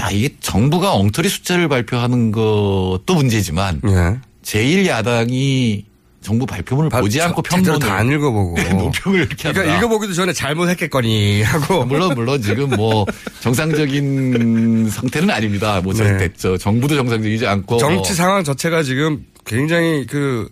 야 0.00 0.10
이게 0.10 0.34
정부가 0.40 0.94
엉터리 0.94 1.28
숫자를 1.28 1.68
발표하는 1.68 2.32
것도 2.32 3.14
문제지만 3.14 3.80
예. 3.86 4.18
제1야당이 4.42 5.84
정부 6.22 6.46
발표문을 6.46 6.90
보지 6.90 7.20
않고 7.20 7.42
평론을 7.42 7.78
다안 7.78 8.10
읽어보고. 8.10 8.56
네, 8.58 8.72
노평을 8.72 9.20
이렇게 9.20 9.36
그러니까 9.36 9.60
한다. 9.60 9.76
읽어보기도 9.76 10.12
전에 10.12 10.32
잘못했겠거니 10.32 11.42
하고. 11.42 11.84
물론 11.84 12.14
물론 12.14 12.42
지금 12.42 12.70
뭐 12.70 13.06
정상적인 13.40 14.88
상태는 14.90 15.30
아닙니다. 15.30 15.80
뭐 15.82 15.92
네. 15.92 15.98
잘됐죠. 15.98 16.58
정부도 16.58 16.96
정상적이지 16.96 17.46
않고 17.46 17.76
정치 17.76 18.10
뭐 18.10 18.16
상황 18.16 18.42
자체가 18.42 18.82
지금 18.82 19.24
굉장히 19.44 20.04
그 20.06 20.48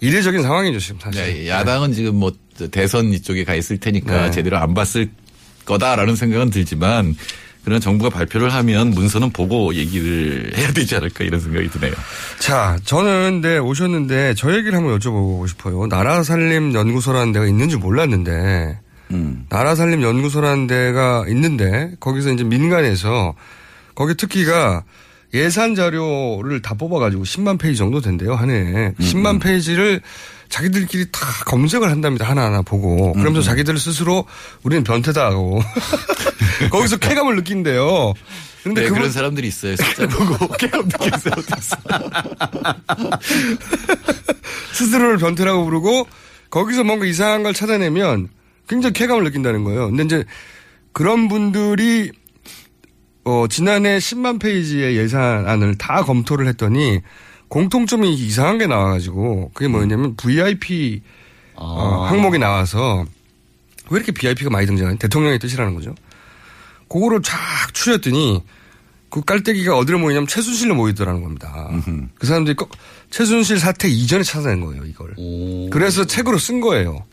이례적인 0.00 0.42
상황이죠 0.42 0.78
지금 0.78 1.00
사실. 1.00 1.22
네, 1.22 1.48
야당은 1.48 1.92
지금 1.92 2.16
뭐 2.16 2.32
대선 2.70 3.12
이쪽에 3.12 3.44
가 3.44 3.54
있을 3.54 3.78
테니까 3.78 4.26
네. 4.26 4.30
제대로 4.30 4.58
안 4.58 4.74
봤을 4.74 5.10
거다라는 5.64 6.16
생각은 6.16 6.50
들지만 6.50 7.16
그런 7.64 7.80
정부가 7.80 8.10
발표를 8.10 8.54
하면 8.54 8.90
문서는 8.90 9.30
보고 9.30 9.74
얘기를 9.74 10.52
해야 10.56 10.72
되지 10.72 10.94
않을까 10.94 11.24
이런 11.24 11.40
생각이 11.40 11.68
드네요. 11.68 11.92
자, 12.38 12.78
저는 12.84 13.40
근데 13.42 13.58
오셨는데 13.58 14.34
저 14.36 14.54
얘기를 14.54 14.74
한번 14.76 14.96
여쭤보고 14.98 15.48
싶어요. 15.48 15.86
나라살림 15.88 16.74
연구소라는 16.74 17.32
데가 17.32 17.46
있는지 17.46 17.76
몰랐는데 17.76 18.78
음. 19.10 19.46
나라살림 19.48 20.00
연구소라는 20.00 20.68
데가 20.68 21.24
있는데 21.28 21.90
거기서 21.98 22.30
이제 22.30 22.44
민간에서 22.44 23.34
거기 23.96 24.14
특기가 24.14 24.84
예산 25.34 25.74
자료를 25.74 26.62
다 26.62 26.74
뽑아가지고 26.74 27.24
10만 27.24 27.58
페이지 27.58 27.78
정도 27.78 28.00
된대요 28.00 28.34
한 28.34 28.50
해에 28.50 28.92
10만 29.00 29.40
페이지를 29.40 30.00
자기들끼리 30.48 31.06
다 31.10 31.20
검색을 31.46 31.90
한답니다 31.90 32.24
하나하나 32.28 32.62
보고 32.62 33.12
그러면서 33.12 33.42
자기들 33.42 33.76
스스로 33.78 34.24
우리는 34.62 34.84
변태다 34.84 35.24
하고 35.26 35.60
거기서 36.70 36.96
쾌감을 36.98 37.36
느낀대요. 37.36 38.14
근데 38.62 38.80
네, 38.82 38.86
그분- 38.88 39.00
그런 39.00 39.12
사람들이 39.12 39.46
있어요. 39.48 39.76
숫자 39.76 40.06
보고 40.08 40.48
사람도 40.56 40.96
있어. 41.06 41.76
스스로를 44.72 45.18
변태라고 45.18 45.64
부르고 45.64 46.06
거기서 46.50 46.84
뭔가 46.84 47.06
이상한 47.06 47.42
걸 47.42 47.52
찾아내면 47.52 48.28
굉장히 48.68 48.92
쾌감을 48.94 49.24
느낀다는 49.24 49.64
거예요. 49.64 49.88
근데 49.88 50.04
이제 50.04 50.24
그런 50.92 51.28
분들이 51.28 52.10
어 53.26 53.48
지난해 53.48 53.98
10만 53.98 54.40
페이지의 54.40 54.96
예산안을 54.96 55.76
다 55.78 56.04
검토를 56.04 56.46
했더니 56.46 57.00
공통점이 57.48 58.14
이상한 58.14 58.58
게 58.58 58.68
나와가지고 58.68 59.50
그게 59.52 59.66
뭐냐면 59.66 60.14
VIP 60.14 61.02
어, 61.54 62.06
항목이 62.08 62.38
나와서 62.38 63.04
왜 63.90 63.96
이렇게 63.96 64.12
VIP가 64.12 64.48
많이 64.50 64.66
등장하냐 64.66 64.98
대통령의 64.98 65.40
뜻이라는 65.40 65.74
거죠. 65.74 65.92
그거를 66.88 67.20
쫙 67.22 67.36
추렸더니 67.72 68.44
그 69.10 69.22
깔때기가 69.22 69.76
어디로 69.76 69.98
모이냐면 69.98 70.28
최순실로 70.28 70.76
모이더라는 70.76 71.20
겁니다. 71.22 71.68
그 72.18 72.26
사람들이 72.28 72.54
꼭 72.54 72.70
최순실 73.10 73.58
사태 73.58 73.88
이전에 73.88 74.22
찾아낸 74.22 74.60
거예요, 74.60 74.84
이걸. 74.84 75.14
그래서 75.70 76.04
책으로 76.04 76.38
쓴 76.38 76.60
거예요. 76.60 77.04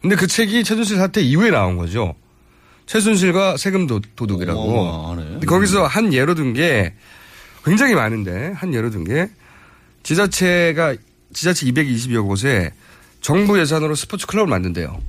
근데 0.00 0.14
그 0.14 0.28
책이 0.28 0.62
최순실 0.62 0.96
사태 0.98 1.20
이후에 1.20 1.50
나온 1.50 1.76
거죠. 1.76 2.14
최순실과 2.86 3.56
세금 3.56 3.86
도, 3.86 4.00
도둑이라고. 4.16 5.06
근데 5.40 5.46
거기서 5.46 5.86
한 5.86 6.12
예로 6.12 6.34
든 6.34 6.52
게 6.54 6.94
굉장히 7.64 7.94
많은데 7.94 8.52
한 8.56 8.72
예로 8.74 8.90
든 8.90 9.04
게 9.04 9.28
지자체가 10.02 10.96
지자체 11.32 11.66
220여 11.66 12.26
곳에 12.26 12.72
정부 13.20 13.58
예산으로 13.60 13.94
스포츠 13.94 14.26
클럽을 14.26 14.48
만든대요. 14.48 15.00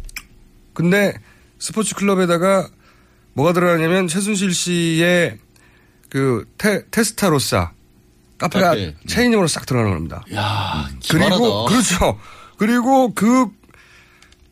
근데 0.73 1.13
스포츠 1.59 1.95
클럽에다가 1.95 2.67
뭐가 3.33 3.53
들어가냐면 3.53 4.07
최순실 4.07 4.53
씨의 4.53 5.37
그 6.09 6.45
테, 6.57 6.83
테스타로사 6.91 7.71
카페가 8.37 8.69
카페. 8.69 8.95
체인으로 9.07 9.47
싹 9.47 9.65
들어가는 9.65 9.93
겁니다. 9.93 10.25
야, 10.33 10.89
그리고 11.09 11.29
기발하다. 11.29 11.65
그렇죠. 11.69 12.19
그리고 12.57 13.13
그, 13.13 13.47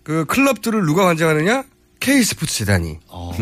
그 0.03 0.25
클럽들을 0.25 0.85
누가 0.85 1.03
관장하느냐? 1.05 1.63
K 1.99 2.23
스포츠 2.23 2.55
재단이. 2.59 2.97
어. 3.07 3.33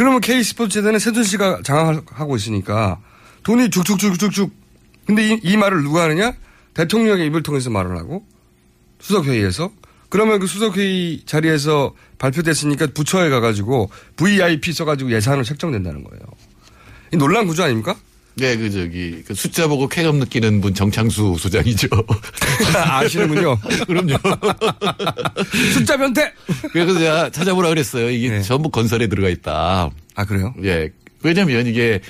그러면 0.00 0.22
K 0.22 0.42
스포츠 0.42 0.80
재단에 0.80 0.98
세준 0.98 1.24
씨가 1.24 1.60
장악하고 1.62 2.34
있으니까 2.36 3.02
돈이 3.42 3.68
쭉쭉쭉쭉쭉. 3.68 4.50
근데 5.04 5.28
이, 5.28 5.40
이 5.42 5.58
말을 5.58 5.82
누가 5.82 6.04
하느냐? 6.04 6.32
대통령의 6.72 7.26
입을 7.26 7.42
통해서 7.42 7.68
말을 7.68 7.98
하고 7.98 8.24
수석회의에서 9.00 9.70
그러면 10.08 10.40
그 10.40 10.46
수석회의 10.46 11.24
자리에서 11.26 11.94
발표됐으니까 12.16 12.86
부처에 12.94 13.28
가가지고 13.28 13.90
VIP 14.16 14.72
써가지고 14.72 15.12
예산을 15.12 15.44
책정된다는 15.44 16.02
거예요. 16.02 16.22
이 17.12 17.18
논란 17.18 17.46
구조 17.46 17.62
아닙니까? 17.62 17.94
네, 18.40 18.56
그 18.56 18.70
저기 18.70 19.22
그 19.26 19.34
숫자 19.34 19.66
보고 19.68 19.86
쾌감 19.86 20.16
느끼는 20.18 20.62
분 20.62 20.72
정창수 20.72 21.36
소장이죠. 21.38 21.88
아시는군요. 22.74 23.58
그럼요. 23.86 24.16
숫자 25.74 25.96
변태. 25.98 26.32
그래서 26.72 26.98
제가 26.98 27.30
찾아보라 27.30 27.68
그랬어요. 27.68 28.08
이게 28.08 28.40
전부 28.40 28.70
건설에 28.70 29.08
들어가 29.08 29.28
있다. 29.28 29.90
아 30.14 30.24
그래요? 30.24 30.54
예. 30.64 30.88
왜냐면 31.22 31.66
이게 31.66 32.00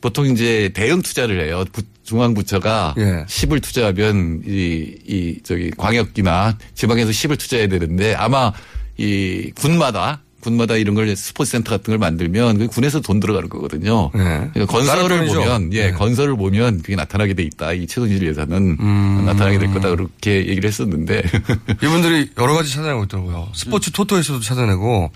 보통 0.00 0.26
이제 0.26 0.70
대형 0.74 1.02
투자를 1.02 1.44
해요. 1.46 1.64
부- 1.72 1.82
중앙부처가 2.04 2.94
예. 2.98 3.24
10을 3.28 3.62
투자하면 3.62 4.42
이, 4.46 4.94
이 5.06 5.38
저기 5.44 5.70
광역이나 5.70 6.58
지방에서 6.74 7.10
10을 7.10 7.38
투자해야 7.38 7.68
되는데 7.68 8.14
아마 8.14 8.52
이 8.98 9.52
군마다 9.54 10.22
군마다 10.46 10.76
이런 10.76 10.94
걸 10.94 11.14
스포츠 11.16 11.50
센터 11.52 11.70
같은 11.70 11.90
걸 11.92 11.98
만들면 11.98 12.58
그 12.58 12.66
군에서 12.68 13.00
돈 13.00 13.18
들어가는 13.18 13.48
거거든요. 13.48 14.10
그러니까 14.10 14.66
건설을 14.66 15.02
다른 15.02 15.18
편이죠. 15.18 15.40
보면 15.40 15.72
예 15.72 15.86
네. 15.86 15.92
건설을 15.92 16.36
보면 16.36 16.82
그게 16.82 16.94
나타나게 16.94 17.34
돼 17.34 17.42
있다. 17.42 17.72
이 17.72 17.86
최순실 17.86 18.26
예산은 18.28 18.76
음. 18.78 19.22
나타나게 19.26 19.58
될 19.58 19.72
거다 19.72 19.90
그렇게 19.90 20.46
얘기를 20.46 20.68
했었는데 20.68 21.22
이분들이 21.82 22.30
여러 22.38 22.54
가지 22.54 22.72
찾아내고 22.72 23.04
있더라고요. 23.04 23.48
스포츠 23.54 23.90
토토에서도 23.90 24.40
찾아내고 24.40 25.10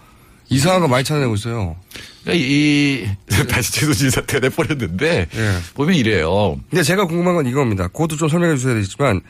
이상한 0.49 0.81
거 0.81 0.89
많이 0.89 1.05
찾아내고 1.05 1.35
있어요. 1.37 1.77
그러니까 2.25 2.45
이 2.45 3.07
다시 3.49 3.73
최순실 3.73 4.11
사태가 4.11 4.41
돼버렸는데 4.49 5.29
보면 5.75 5.95
이래요. 5.95 6.59
근데 6.69 6.83
제가 6.83 7.07
궁금한 7.07 7.37
건 7.37 7.47
이겁니다. 7.47 7.87
그것도 7.87 8.17
좀 8.17 8.29
설명해 8.29 8.57
주셔야 8.57 8.75
되겠지만 8.75 9.21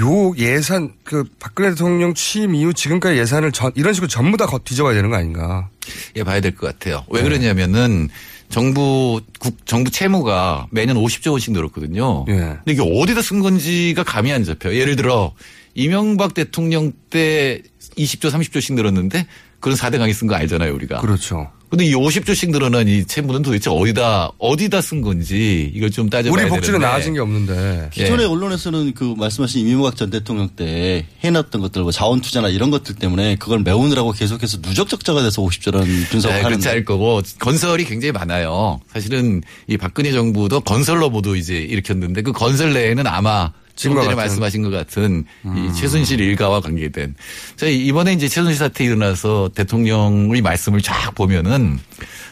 요 0.00 0.34
예산 0.38 0.92
그 1.04 1.24
박근혜 1.38 1.70
대통령 1.70 2.14
취임 2.14 2.54
이후 2.54 2.72
지금까지 2.72 3.18
예산을 3.18 3.52
전, 3.52 3.72
이런 3.74 3.92
식으로 3.92 4.08
전부 4.08 4.36
다 4.36 4.46
거- 4.46 4.58
뒤져봐야 4.58 4.94
되는 4.94 5.10
거 5.10 5.16
아닌가? 5.16 5.68
예, 6.16 6.24
봐야 6.24 6.40
될 6.40 6.54
것 6.54 6.66
같아요. 6.66 7.04
왜 7.10 7.22
그러냐면은 7.22 8.08
정부 8.48 9.20
국 9.38 9.64
정부 9.66 9.90
채무가 9.90 10.66
매년 10.70 10.96
50조 10.96 11.32
원씩 11.32 11.52
늘었거든요. 11.52 12.24
예. 12.28 12.34
근데 12.34 12.72
이게 12.72 12.82
어디다 12.82 13.22
쓴 13.22 13.40
건지가 13.40 14.02
감이 14.04 14.32
안 14.32 14.44
잡혀요. 14.44 14.74
예를 14.74 14.96
들어 14.96 15.32
이명박 15.74 16.34
대통령 16.34 16.92
때 17.10 17.62
20조 17.96 18.30
30조씩 18.30 18.74
늘었는데 18.74 19.26
그런 19.60 19.76
4대 19.76 19.98
강의 19.98 20.14
쓴 20.14 20.26
거 20.26 20.34
알잖아요, 20.34 20.72
우리가. 20.74 21.00
그렇죠. 21.00 21.50
근데 21.70 21.84
이 21.84 21.94
50조씩 21.94 22.50
늘어난 22.50 22.88
이 22.88 23.04
채무는 23.06 23.42
도대체 23.42 23.70
어디다 23.70 24.32
어디다 24.38 24.80
쓴 24.80 25.02
건지 25.02 25.70
이걸 25.72 25.90
좀 25.92 26.10
따져봐야 26.10 26.42
우리 26.42 26.50
복지는. 26.50 26.80
나아진 26.80 27.14
게 27.14 27.20
없는데. 27.20 27.90
기존의 27.92 28.26
예. 28.26 28.28
언론에서는 28.28 28.92
그 28.94 29.14
말씀하신 29.16 29.68
이명박 29.68 29.94
전 29.96 30.10
대통령 30.10 30.48
때 30.48 31.06
해놨던 31.22 31.60
것들, 31.60 31.82
뭐 31.82 31.92
자원 31.92 32.20
투자나 32.20 32.48
이런 32.48 32.72
것들 32.72 32.96
때문에 32.96 33.36
그걸 33.36 33.60
메우느라고 33.60 34.10
계속해서 34.10 34.60
누적 34.62 34.88
적자가 34.88 35.22
돼서 35.22 35.42
50조라는 35.42 36.08
분석을 36.10 36.36
네, 36.36 36.42
하는데. 36.42 36.48
그렇지 36.48 36.68
않을 36.68 36.84
거고 36.84 37.22
건설이 37.38 37.84
굉장히 37.84 38.10
많아요. 38.12 38.80
사실은 38.92 39.40
이 39.68 39.76
박근혜 39.76 40.10
정부도 40.10 40.60
건설로 40.60 41.08
모두 41.08 41.36
이제 41.36 41.54
일으켰는데 41.54 42.22
그 42.22 42.32
건설 42.32 42.72
내에는 42.72 43.06
아마 43.06 43.52
지금 43.80 43.96
전에 43.96 44.06
같은. 44.08 44.16
말씀하신 44.18 44.62
것 44.62 44.70
같은 44.70 45.24
음. 45.46 45.56
이 45.56 45.74
최순실 45.74 46.20
일가와 46.20 46.60
관계된. 46.60 47.14
자, 47.56 47.66
이번에 47.66 48.12
이제 48.12 48.28
최순실 48.28 48.56
사태 48.58 48.84
일어나서 48.84 49.50
대통령의 49.54 50.42
말씀을 50.42 50.80
쫙 50.82 51.14
보면은 51.14 51.78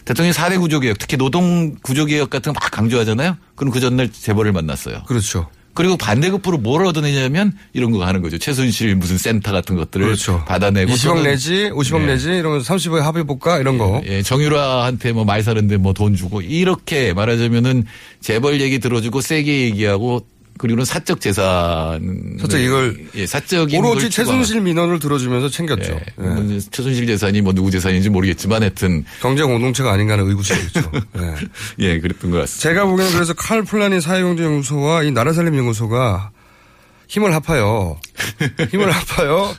대통령이 0.05 0.35
4대 0.35 0.59
구조개혁 0.61 0.99
특히 0.99 1.17
노동 1.17 1.75
구조개혁 1.83 2.29
같은 2.31 2.53
거 2.53 2.59
막 2.61 2.71
강조하잖아요. 2.71 3.37
그럼 3.55 3.73
그 3.73 3.81
전날 3.81 4.11
재벌을 4.13 4.53
만났어요. 4.53 5.03
그렇죠. 5.07 5.49
그리고 5.75 5.97
반대급부로 5.97 6.59
뭘 6.59 6.85
얻어내냐면 6.87 7.53
이런 7.73 7.93
거 7.93 8.05
하는 8.05 8.21
거죠. 8.21 8.37
최순실 8.37 8.97
무슨 8.97 9.17
센터 9.17 9.53
같은 9.53 9.77
것들을 9.77 10.05
그렇죠. 10.07 10.45
받아내고 10.45 10.91
20억 10.93 11.05
또는 11.05 11.23
내지 11.23 11.71
50억 11.73 12.03
예. 12.03 12.07
내지 12.07 12.31
이러면 12.31 12.63
30억 12.63 12.99
합의해볼까 13.01 13.59
이런 13.59 13.79
거. 13.79 14.03
예, 14.07 14.23
정유라한테 14.23 15.13
뭐 15.13 15.25
말 15.25 15.43
사는데 15.45 15.77
뭐 15.77 15.93
돈 15.93 16.17
주고 16.17 16.41
이렇게 16.41 17.13
말하자면은 17.13 17.85
재벌 18.21 18.61
얘기 18.61 18.81
들어주고 18.81 19.21
세게 19.21 19.61
얘기하고 19.67 20.27
그리고는 20.59 20.85
사적 20.85 21.21
재산 21.21 22.37
사적 22.41 22.61
이걸 22.61 22.99
예, 23.15 23.27
사적인 23.27 23.79
오로지. 23.85 24.11
최순실 24.11 24.61
민원을 24.61 24.99
들어주면서 24.99 25.49
챙겼죠. 25.49 25.93
예, 25.93 26.23
뭐 26.23 26.59
최순실 26.71 27.07
재산이 27.07 27.41
뭐 27.41 27.53
누구 27.53 27.71
재산인지 27.71 28.11
모르겠지만 28.11 28.63
하여튼 28.63 29.05
경제 29.21 29.43
공동체가 29.45 29.93
아닌가 29.93 30.15
하는 30.15 30.27
의구심이 30.29 30.61
있죠. 30.67 30.91
예. 31.19 31.35
예, 31.79 32.01
그랬던 32.01 32.31
것 32.31 32.39
같습니다. 32.39 32.69
제가 32.69 32.85
보기에는 32.87 33.13
그래서 33.15 33.33
칼 33.35 33.63
플라닌 33.63 34.01
사회경제연구소와 34.01 35.05
이 35.05 35.11
나라살림연구소가 35.13 36.33
힘을 37.09 37.35
합하여 37.35 37.99
힘을 38.71 38.91
합하여 38.91 39.55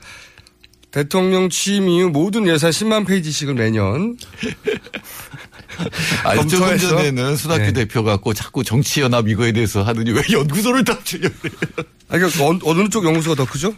대통령 0.91 1.49
취임 1.49 1.87
이후 1.87 2.09
모든 2.09 2.47
예산 2.47 2.71
10만 2.71 3.05
페이지씩을 3.07 3.53
매년 3.53 4.17
아니, 6.23 6.41
조금 6.43 6.59
검토해서? 6.59 6.89
전에는 6.89 7.35
순학교 7.35 7.65
네. 7.65 7.73
대표 7.73 8.03
갖고 8.03 8.33
자꾸 8.33 8.63
정치연합 8.63 9.27
이거에 9.27 9.51
대해서 9.51 9.83
하더니 9.83 10.11
왜 10.11 10.21
연구소를 10.31 10.83
답주냐고 10.83 11.33
그래요. 11.41 11.55
아, 12.09 12.17
그러니까 12.17 12.43
어, 12.43 12.59
어느 12.63 12.89
쪽 12.89 13.05
연구소가 13.05 13.35
더 13.35 13.45
크죠? 13.49 13.73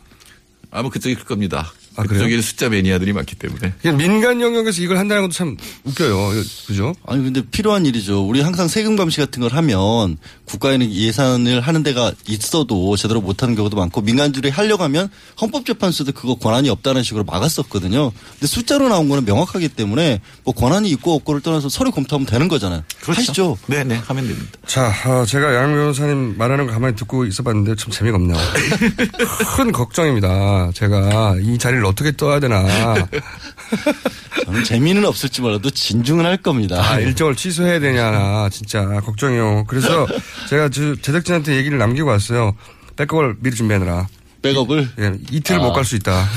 아마 0.72 0.90
그쪽이 0.90 1.16
클 1.16 1.26
겁니다. 1.26 1.72
아, 1.96 2.04
그래요? 2.04 2.20
그쪽에는 2.20 2.42
숫자 2.42 2.70
매니아들이 2.70 3.14
많기 3.14 3.36
때문에. 3.36 3.74
그냥 3.82 3.98
민간 3.98 4.42
영역에서 4.42 4.82
이걸 4.82 4.98
한다는 4.98 5.24
것도 5.24 5.34
참 5.34 5.58
웃겨요. 5.84 6.32
그죠? 6.68 6.94
아니 7.06 7.24
근데 7.24 7.42
필요한 7.52 7.86
일이죠. 7.86 8.26
우리 8.28 8.42
항상 8.42 8.68
세금 8.68 8.96
감시 8.96 9.18
같은 9.20 9.42
걸 9.42 9.52
하면 9.54 10.18
국가에는 10.46 10.92
예산을 10.92 11.62
하는 11.62 11.84
데가 11.84 12.12
있어도 12.28 12.96
제대로 12.96 13.22
못하는 13.22 13.56
경우도 13.56 13.76
많고 13.78 14.02
민간들이 14.02 14.50
하려고 14.50 14.84
하면 14.84 15.10
헌법재판소도 15.42 16.14
그거 16.14 16.36
권한이 16.36 16.70
없다는 16.70 17.04
식으로 17.04 17.24
막았었거든요. 17.26 18.12
근데 18.34 18.48
숫자로 18.48 18.90
나온 18.90 19.10
거는 19.10 19.26
명확하기 19.26 19.70
때문에 19.70 20.22
뭐 20.44 20.54
권한이 20.54 20.90
있고 20.92 21.14
없고를 21.16 21.42
떠나서 21.42 21.70
서류 21.70 21.92
검토하면 21.92 22.26
되는 22.26 22.48
거잖아요. 22.48 22.84
하시죠. 23.02 23.58
네, 23.68 23.84
네, 23.84 23.96
하면 23.96 24.28
됩니다. 24.28 24.52
자, 24.66 24.94
아, 25.06 25.26
제가 25.26 25.54
양 25.56 25.74
변호사님 25.74 26.38
말하는 26.38 26.68
거 26.68 26.74
가만히 26.74 26.96
듣고 26.96 27.26
있어 27.26 27.44
봤는데 27.44 27.76
참 27.76 27.92
재미가 27.92 28.18
없네요. 28.18 28.38
큰 29.58 29.72
걱정입니다. 29.72 30.72
제가 30.74 31.36
이 31.42 31.58
자리를 31.58 31.81
어떻게 31.86 32.12
떠야 32.12 32.40
되나. 32.40 32.66
저는 34.46 34.64
재미는 34.64 35.06
없을지 35.06 35.42
몰라도 35.42 35.70
진중은 35.70 36.26
할 36.26 36.38
겁니다. 36.38 36.82
아, 36.82 37.00
일정을 37.00 37.36
취소해야 37.36 37.80
되냐, 37.80 38.50
진짜 38.50 38.86
걱정이요. 39.02 39.66
그래서 39.68 40.08
제가 40.50 40.70
저 40.70 40.96
제작진한테 40.96 41.56
얘기를 41.56 41.78
남기고 41.78 42.10
왔어요. 42.10 42.56
백업을 42.96 43.38
미리 43.40 43.56
준비하느라. 43.56 44.08
백업을? 44.42 44.90
예, 45.00 45.14
이틀 45.32 45.58
아. 45.58 45.60
못갈 45.60 45.86
수 45.86 45.96
있다. 45.96 46.28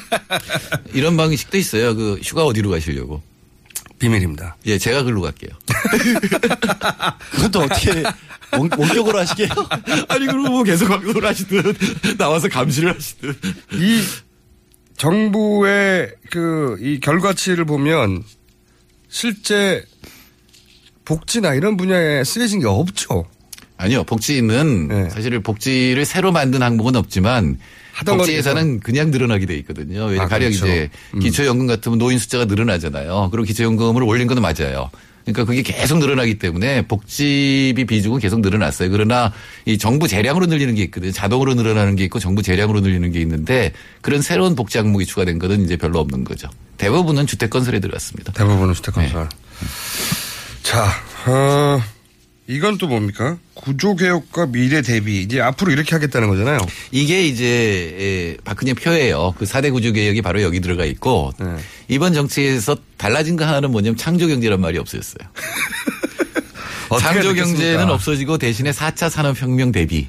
이런 0.94 1.16
방식도 1.16 1.58
있어요. 1.58 1.94
그 1.94 2.18
휴가 2.22 2.44
어디로 2.44 2.70
가시려고? 2.70 3.22
비밀입니다. 3.98 4.56
예, 4.66 4.78
제가 4.78 5.02
글로 5.02 5.20
갈게요. 5.22 5.50
그것도 7.32 7.60
어떻게 7.60 8.02
원, 8.52 8.70
원격으로 8.76 9.18
하시게요? 9.18 9.48
아니, 10.08 10.26
그리고 10.26 10.48
뭐 10.48 10.62
계속 10.62 10.88
방송을 10.88 11.24
하시든, 11.24 11.74
나와서 12.16 12.48
감시를 12.48 12.94
하시든. 12.94 13.34
이 13.72 14.02
정부의 14.98 16.12
그 16.30 16.76
이 16.80 17.00
결과치를 17.00 17.64
보면 17.64 18.22
실제 19.08 19.82
복지나 21.04 21.54
이런 21.54 21.76
분야에 21.76 22.24
쓰여진 22.24 22.60
게 22.60 22.66
없죠. 22.66 23.24
아니요, 23.78 24.04
복지는 24.04 25.08
사실 25.10 25.38
복지를 25.40 26.04
새로 26.04 26.32
만든 26.32 26.62
항목은 26.62 26.96
없지만 26.96 27.58
복지 28.04 28.16
건 28.18 28.28
예산은 28.28 28.80
그냥 28.80 29.10
늘어나게 29.10 29.46
돼 29.46 29.56
있거든요. 29.58 30.04
왜냐 30.06 30.24
아, 30.24 30.28
가령 30.28 30.50
그렇죠. 30.50 30.66
이제 30.66 30.90
음. 31.14 31.20
기초연금 31.20 31.66
같으면 31.66 31.98
노인 31.98 32.18
숫자가 32.18 32.44
늘어나잖아요. 32.44 33.28
그리고 33.30 33.46
기초연금을 33.46 34.02
올린 34.02 34.26
건 34.26 34.40
맞아요. 34.42 34.90
그러니까 35.32 35.44
그게 35.44 35.62
계속 35.62 35.98
늘어나기 35.98 36.38
때문에 36.38 36.82
복지비 36.86 37.84
비중은 37.84 38.18
계속 38.18 38.40
늘어났어요. 38.40 38.90
그러나 38.90 39.32
이 39.66 39.76
정부 39.76 40.08
재량으로 40.08 40.46
늘리는 40.46 40.74
게 40.74 40.82
있거든요. 40.84 41.12
자동으로 41.12 41.54
늘어나는 41.54 41.96
게 41.96 42.04
있고 42.04 42.18
정부 42.18 42.42
재량으로 42.42 42.80
늘리는 42.80 43.12
게 43.12 43.20
있는데 43.20 43.72
그런 44.00 44.22
새로운 44.22 44.54
복지 44.54 44.78
항목이 44.78 45.04
추가된 45.06 45.38
것은 45.38 45.64
이제 45.64 45.76
별로 45.76 46.00
없는 46.00 46.24
거죠. 46.24 46.48
대부분은 46.78 47.26
주택 47.26 47.50
건설에 47.50 47.80
들어갔습니다. 47.80 48.32
대부분은 48.32 48.74
주택 48.74 48.94
건설. 48.94 49.28
자, 50.62 50.86
어, 51.26 51.80
이건 52.50 52.78
또 52.78 52.86
뭡니까? 52.88 53.36
구조개혁과 53.52 54.46
미래 54.46 54.80
대비. 54.80 55.20
이제 55.20 55.38
앞으로 55.38 55.70
이렇게 55.70 55.94
하겠다는 55.94 56.28
거잖아요. 56.28 56.58
이게 56.90 57.26
이제 57.26 58.36
에, 58.36 58.42
박근혜 58.42 58.72
표예요. 58.72 59.34
그 59.38 59.44
4대 59.44 59.70
구조 59.70 59.92
개혁이 59.92 60.22
바로 60.22 60.40
여기 60.40 60.58
들어가 60.60 60.86
있고 60.86 61.32
네. 61.38 61.46
이번 61.88 62.14
정치에서 62.14 62.76
달라진 62.96 63.36
거 63.36 63.44
하나는 63.44 63.70
뭐냐면 63.70 63.98
창조 63.98 64.26
경제란 64.26 64.62
말이 64.62 64.78
없어졌어요. 64.78 65.28
어떻게 66.88 67.04
창조 67.06 67.28
됐겠습니까? 67.34 67.62
경제는 67.62 67.90
없어지고 67.90 68.38
대신에 68.38 68.70
4차 68.70 69.10
산업혁명 69.10 69.70
대비 69.70 70.08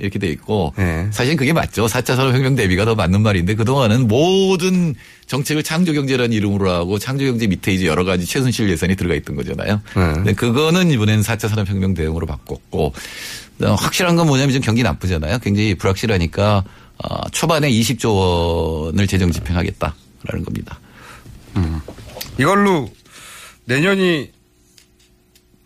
이렇게 0.00 0.18
돼 0.18 0.28
있고 0.28 0.72
네. 0.76 1.08
사실 1.12 1.36
그게 1.36 1.52
맞죠. 1.52 1.86
4차 1.86 2.16
산업혁명 2.16 2.56
대비가 2.56 2.84
더 2.84 2.94
맞는 2.94 3.20
말인데 3.20 3.54
그동안은 3.54 4.08
모든 4.08 4.94
정책을 5.26 5.62
창조 5.62 5.92
경제라는 5.92 6.32
이름으로 6.32 6.70
하고 6.70 6.98
창조 6.98 7.24
경제 7.26 7.46
밑에 7.46 7.72
이제 7.72 7.86
여러 7.86 8.04
가지 8.04 8.26
최순실 8.26 8.68
예산이 8.70 8.96
들어가 8.96 9.14
있던 9.14 9.36
거잖아요. 9.36 9.80
네. 9.94 10.12
근데 10.14 10.32
그거는 10.32 10.90
이번에는 10.90 11.22
4차 11.22 11.48
산업혁명 11.48 11.94
대응으로 11.94 12.26
바꿨고 12.26 12.92
어, 13.62 13.74
확실한 13.74 14.16
건 14.16 14.26
뭐냐면 14.26 14.52
지금 14.52 14.64
경기 14.64 14.82
나쁘잖아요. 14.82 15.38
굉장히 15.40 15.74
불확실하니까 15.74 16.64
어, 17.04 17.28
초반에 17.30 17.70
20조 17.70 18.86
원을 18.86 19.06
재정 19.06 19.30
집행하겠다라는 19.30 20.44
겁니다. 20.44 20.80
이걸로 22.38 22.90
내년이 23.66 24.30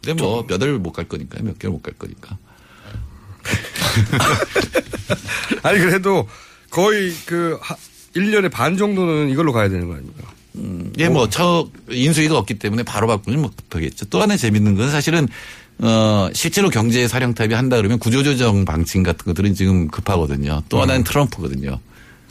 근데 0.05 0.23
뭐 0.23 0.45
몇 0.47 0.61
월 0.61 0.79
못 0.79 0.93
갈 0.93 1.07
거니까 1.09 1.43
몇 1.43 1.59
개월 1.59 1.73
못 1.73 1.83
갈 1.83 1.95
거니까. 1.95 2.37
아니 5.63 5.79
그래도 5.79 6.29
거의 6.71 7.13
그 7.27 7.59
하- 7.61 7.77
1년에 8.17 8.51
반 8.51 8.77
정도는 8.77 9.31
이걸로 9.31 9.53
가야 9.53 9.69
되는 9.69 9.89
거 9.89 9.95
아닙니까? 9.95 10.23
예, 10.99 11.09
뭐, 11.09 11.29
저, 11.29 11.69
인수위가 11.91 12.39
없기 12.39 12.55
때문에 12.61 12.85
바로 12.85 13.09
바꾸면 13.09 13.43
못하겠죠. 13.43 14.05
또 14.07 14.23
하나 14.23 14.37
재밌는 14.37 14.77
건 14.77 14.89
사실은, 14.89 15.27
어, 15.81 16.29
실제로 16.33 16.71
경제 16.71 17.09
사령탑이 17.09 17.55
한다 17.55 17.77
그러면 17.77 17.99
구조조정 17.99 18.65
방침 18.65 19.03
같은 19.03 19.25
것들은 19.25 19.55
지금 19.55 19.89
급하거든요. 19.89 20.63
또 20.69 20.81
하나는 20.81 21.03
트럼프거든요. 21.03 21.81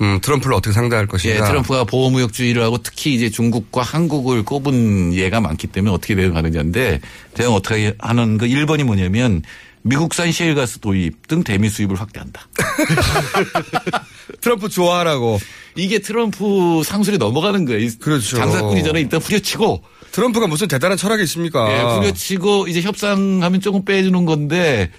음, 0.02 0.20
트럼프를 0.22 0.56
어떻게 0.56 0.74
상대할 0.74 1.06
것인가. 1.08 1.36
예, 1.36 1.42
트럼프가 1.46 1.84
보호무역주의를 1.84 2.64
하고 2.64 2.78
특히 2.82 3.14
이제 3.14 3.30
중국과 3.30 3.82
한국을 3.82 4.44
꼽은 4.44 5.14
예가 5.14 5.42
많기 5.42 5.68
때문에 5.68 5.94
어떻게 5.94 6.16
대응하느냐인데 6.16 7.02
대응 7.34 7.52
어떻게 7.52 7.94
하는 8.00 8.38
그 8.38 8.48
1번이 8.48 8.84
뭐냐면 8.86 9.42
미국산 9.84 10.32
셰일가스 10.32 10.80
도입 10.80 11.28
등 11.28 11.44
대미 11.44 11.70
수입을 11.70 12.00
확대한다. 12.00 12.48
트럼프 14.42 14.70
좋아하라고. 14.70 15.40
이게 15.76 16.00
트럼프 16.00 16.82
상술에 16.86 17.18
넘어가는 17.18 17.66
거예요. 17.66 17.90
그렇죠. 18.00 18.38
장사꾼이 18.38 18.84
전에 18.84 19.02
일단 19.02 19.20
후려치고 19.22 19.84
트럼프가 20.12 20.48
무슨 20.48 20.68
대단한 20.68 20.98
철학이 20.98 21.24
있습니까? 21.24 21.72
예, 21.72 21.82
후려치고 21.98 22.68
이제 22.68 22.82
협상하면 22.82 23.60
조금 23.62 23.84
빼주는 23.84 24.26
건데 24.26 24.92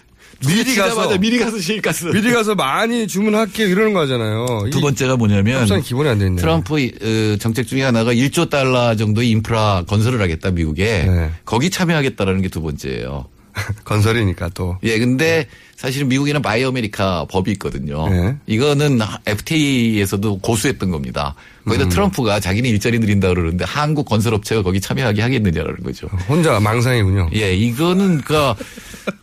미리 0.47 0.75
가서 0.75 1.17
미리 1.19 1.39
가서 1.39 1.59
셰일가스. 1.59 2.07
미리 2.07 2.33
가서 2.33 2.55
많이 2.55 3.07
주문할게 3.07 3.65
이러는 3.67 3.93
거잖아요. 3.95 4.69
두 4.71 4.83
번째가 4.83 5.17
뭐냐면 5.17 5.61
협상 5.63 5.81
기본이 5.81 6.09
안 6.09 6.19
돼 6.19 6.27
있네. 6.27 6.41
트럼프 6.41 6.75
어, 6.75 7.37
정책 7.39 7.67
중에 7.69 7.83
하나가 7.83 8.13
1조 8.13 8.51
달러 8.51 8.97
정도의 8.97 9.31
인프라 9.31 9.85
건설을 9.87 10.21
하겠다 10.21 10.51
미국에 10.51 11.05
네. 11.05 11.31
거기 11.45 11.71
참여하겠다라는 11.71 12.43
게 12.43 12.49
두 12.49 12.61
번째예요. 12.61 13.27
건설이니까 13.85 14.51
또. 14.55 14.79
예, 14.83 14.99
근데 14.99 15.47
사실은 15.77 16.09
미국에는 16.09 16.43
Buy 16.43 16.65
America 16.65 17.27
법이 17.31 17.53
있거든요. 17.53 18.09
네. 18.09 18.37
이거는 18.47 19.01
FTA에서도 19.27 20.39
고수했던 20.39 20.91
겁니다. 20.91 21.35
거기다 21.65 21.85
음. 21.85 21.89
트럼프가 21.89 22.41
자기는 22.41 22.69
일자리 22.69 22.99
늘린다 22.99 23.29
그러는데 23.29 23.65
한국 23.65 24.07
건설업체가 24.07 24.63
거기 24.63 24.81
참여하게 24.81 25.23
하겠느냐라는 25.23 25.83
거죠. 25.83 26.07
혼자 26.29 26.59
망상이군요. 26.61 27.31
예, 27.35 27.55
이거는 27.55 28.21
그니까 28.23 28.57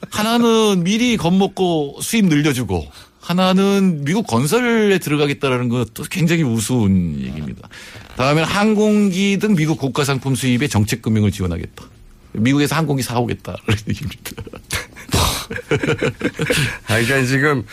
하나는 0.09 0.84
미리 0.84 1.17
겁먹고 1.17 1.99
수입 2.01 2.25
늘려주고 2.25 2.86
하나는 3.21 4.03
미국 4.03 4.27
건설에 4.27 4.97
들어가겠다라는 4.97 5.69
것도 5.69 6.03
굉장히 6.09 6.43
우스운 6.43 7.19
얘기입니다. 7.21 7.69
다음에 8.17 8.41
항공기 8.41 9.38
등 9.39 9.55
미국 9.55 9.77
국가 9.77 10.03
상품 10.03 10.36
수입에 10.36 10.67
정책 10.67 11.01
금융을 11.01 11.32
지원하겠다. 11.32 11.86
미국에서 12.34 12.75
항공기 12.75 13.03
사오겠다라는 13.03 13.77
얘기입니다. 13.89 14.32
아, 16.88 16.99
그러니까 17.01 17.23
지금 17.25 17.65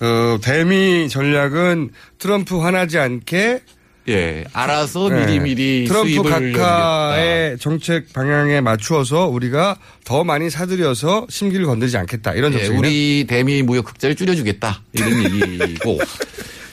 어, 0.00 0.38
대미 0.42 1.08
전략은 1.08 1.90
트럼프 2.18 2.58
화나지 2.58 2.98
않게 2.98 3.60
예, 4.08 4.44
알아서 4.54 5.10
네. 5.10 5.26
미리미리 5.26 5.84
트럼프 5.86 6.08
수입을 6.08 6.52
각하의 6.52 7.58
정책 7.58 8.12
방향에 8.14 8.62
맞추어서 8.62 9.26
우리가 9.26 9.76
더 10.04 10.24
많이 10.24 10.48
사들여서 10.48 11.26
심기를 11.28 11.66
건드리지 11.66 11.98
않겠다 11.98 12.32
이런 12.32 12.54
예, 12.54 12.58
정책이네. 12.58 12.78
우리 12.78 13.26
대미 13.28 13.62
무역 13.62 13.90
흑자를 13.90 14.16
줄여주겠다 14.16 14.82
이런 14.94 15.12
얘기고. 15.60 15.98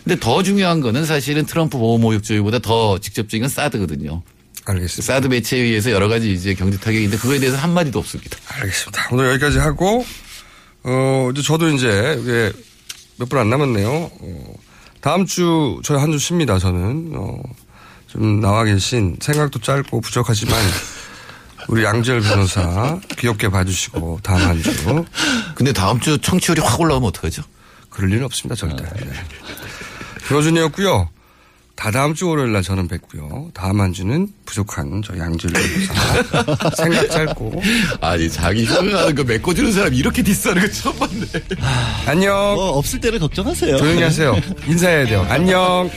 근데 0.06 0.20
더 0.20 0.44
중요한 0.44 0.80
거는 0.82 1.04
사실은 1.06 1.46
트럼프 1.46 1.78
보호 1.78 1.98
무역주의보다 1.98 2.60
더 2.60 3.00
직접적인 3.00 3.42
건 3.42 3.50
사드거든요. 3.50 4.22
알겠습니다. 4.66 5.14
사드 5.14 5.30
배치에 5.30 5.60
의해서 5.60 5.92
여러 5.92 6.08
가지 6.08 6.34
이제 6.34 6.54
경제 6.54 6.78
타격인데 6.78 7.18
그거에 7.18 7.40
대해서 7.40 7.58
한 7.58 7.74
마디도 7.74 8.00
없습니다. 8.00 8.38
알겠습니다. 8.48 9.10
오늘 9.12 9.30
여기까지 9.32 9.60
하고 9.60 10.06
어 10.84 11.30
이제 11.32 11.42
저도 11.42 11.70
이제 11.70 12.18
이게 12.22 12.52
몇분 13.18 13.40
안 13.40 13.50
남았네요. 13.50 13.90
어, 13.92 14.54
다음 15.02 15.26
주 15.26 15.80
저희 15.84 16.00
한 16.00 16.12
주 16.12 16.18
쉽니다. 16.20 16.58
저는 16.60 17.12
어, 17.16 17.42
좀 18.08 18.40
나와 18.42 18.64
계신 18.64 19.18
생각도 19.22 19.60
짧고 19.60 20.02
부족하지만 20.02 20.60
우리 21.68 21.84
양지열 21.84 22.22
변호사 22.22 23.00
귀엽게 23.18 23.50
봐주시고 23.50 24.20
다음 24.24 24.42
한 24.42 24.62
주. 24.64 24.72
근데 25.56 25.74
다음 25.74 26.00
주 26.00 26.18
청취율이 26.20 26.62
확 26.62 26.80
올라오면 26.80 27.08
어떡하죠? 27.10 27.42
그럴 27.90 28.12
일은 28.12 28.26
없습니다. 28.26 28.56
절대. 28.56 28.84
네. 28.84 29.12
김호준이었고요. 30.28 31.10
다 31.76 31.92
다음 31.92 32.14
주 32.14 32.30
월요일 32.30 32.54
날 32.54 32.62
저는 32.64 32.88
뵙고요. 32.88 33.50
다음 33.54 33.82
한 33.82 33.92
주는 33.92 34.28
부족한 34.46 35.02
저 35.04 35.14
변호사. 35.14 36.72
생각 36.82 37.10
짧고. 37.12 37.62
아니 38.02 38.30
자기 38.30 38.66
협응하는 38.66 39.16
거 39.16 39.24
메꿔주는 39.24 39.72
사람이 39.74 39.98
이렇게 39.98 40.24
디스하는 40.24 40.62
거 40.62 40.72
처음 40.72 40.98
봤네. 41.00 41.26
안녕. 42.08 42.34
뭐 42.56 42.70
없을 42.78 43.00
때를 43.02 43.20
걱정하세요. 43.20 43.78
조용히 43.78 44.04
하세요. 44.04 44.36
인사해야 44.68 45.06
돼요. 45.06 45.26
안녕. 45.30 45.90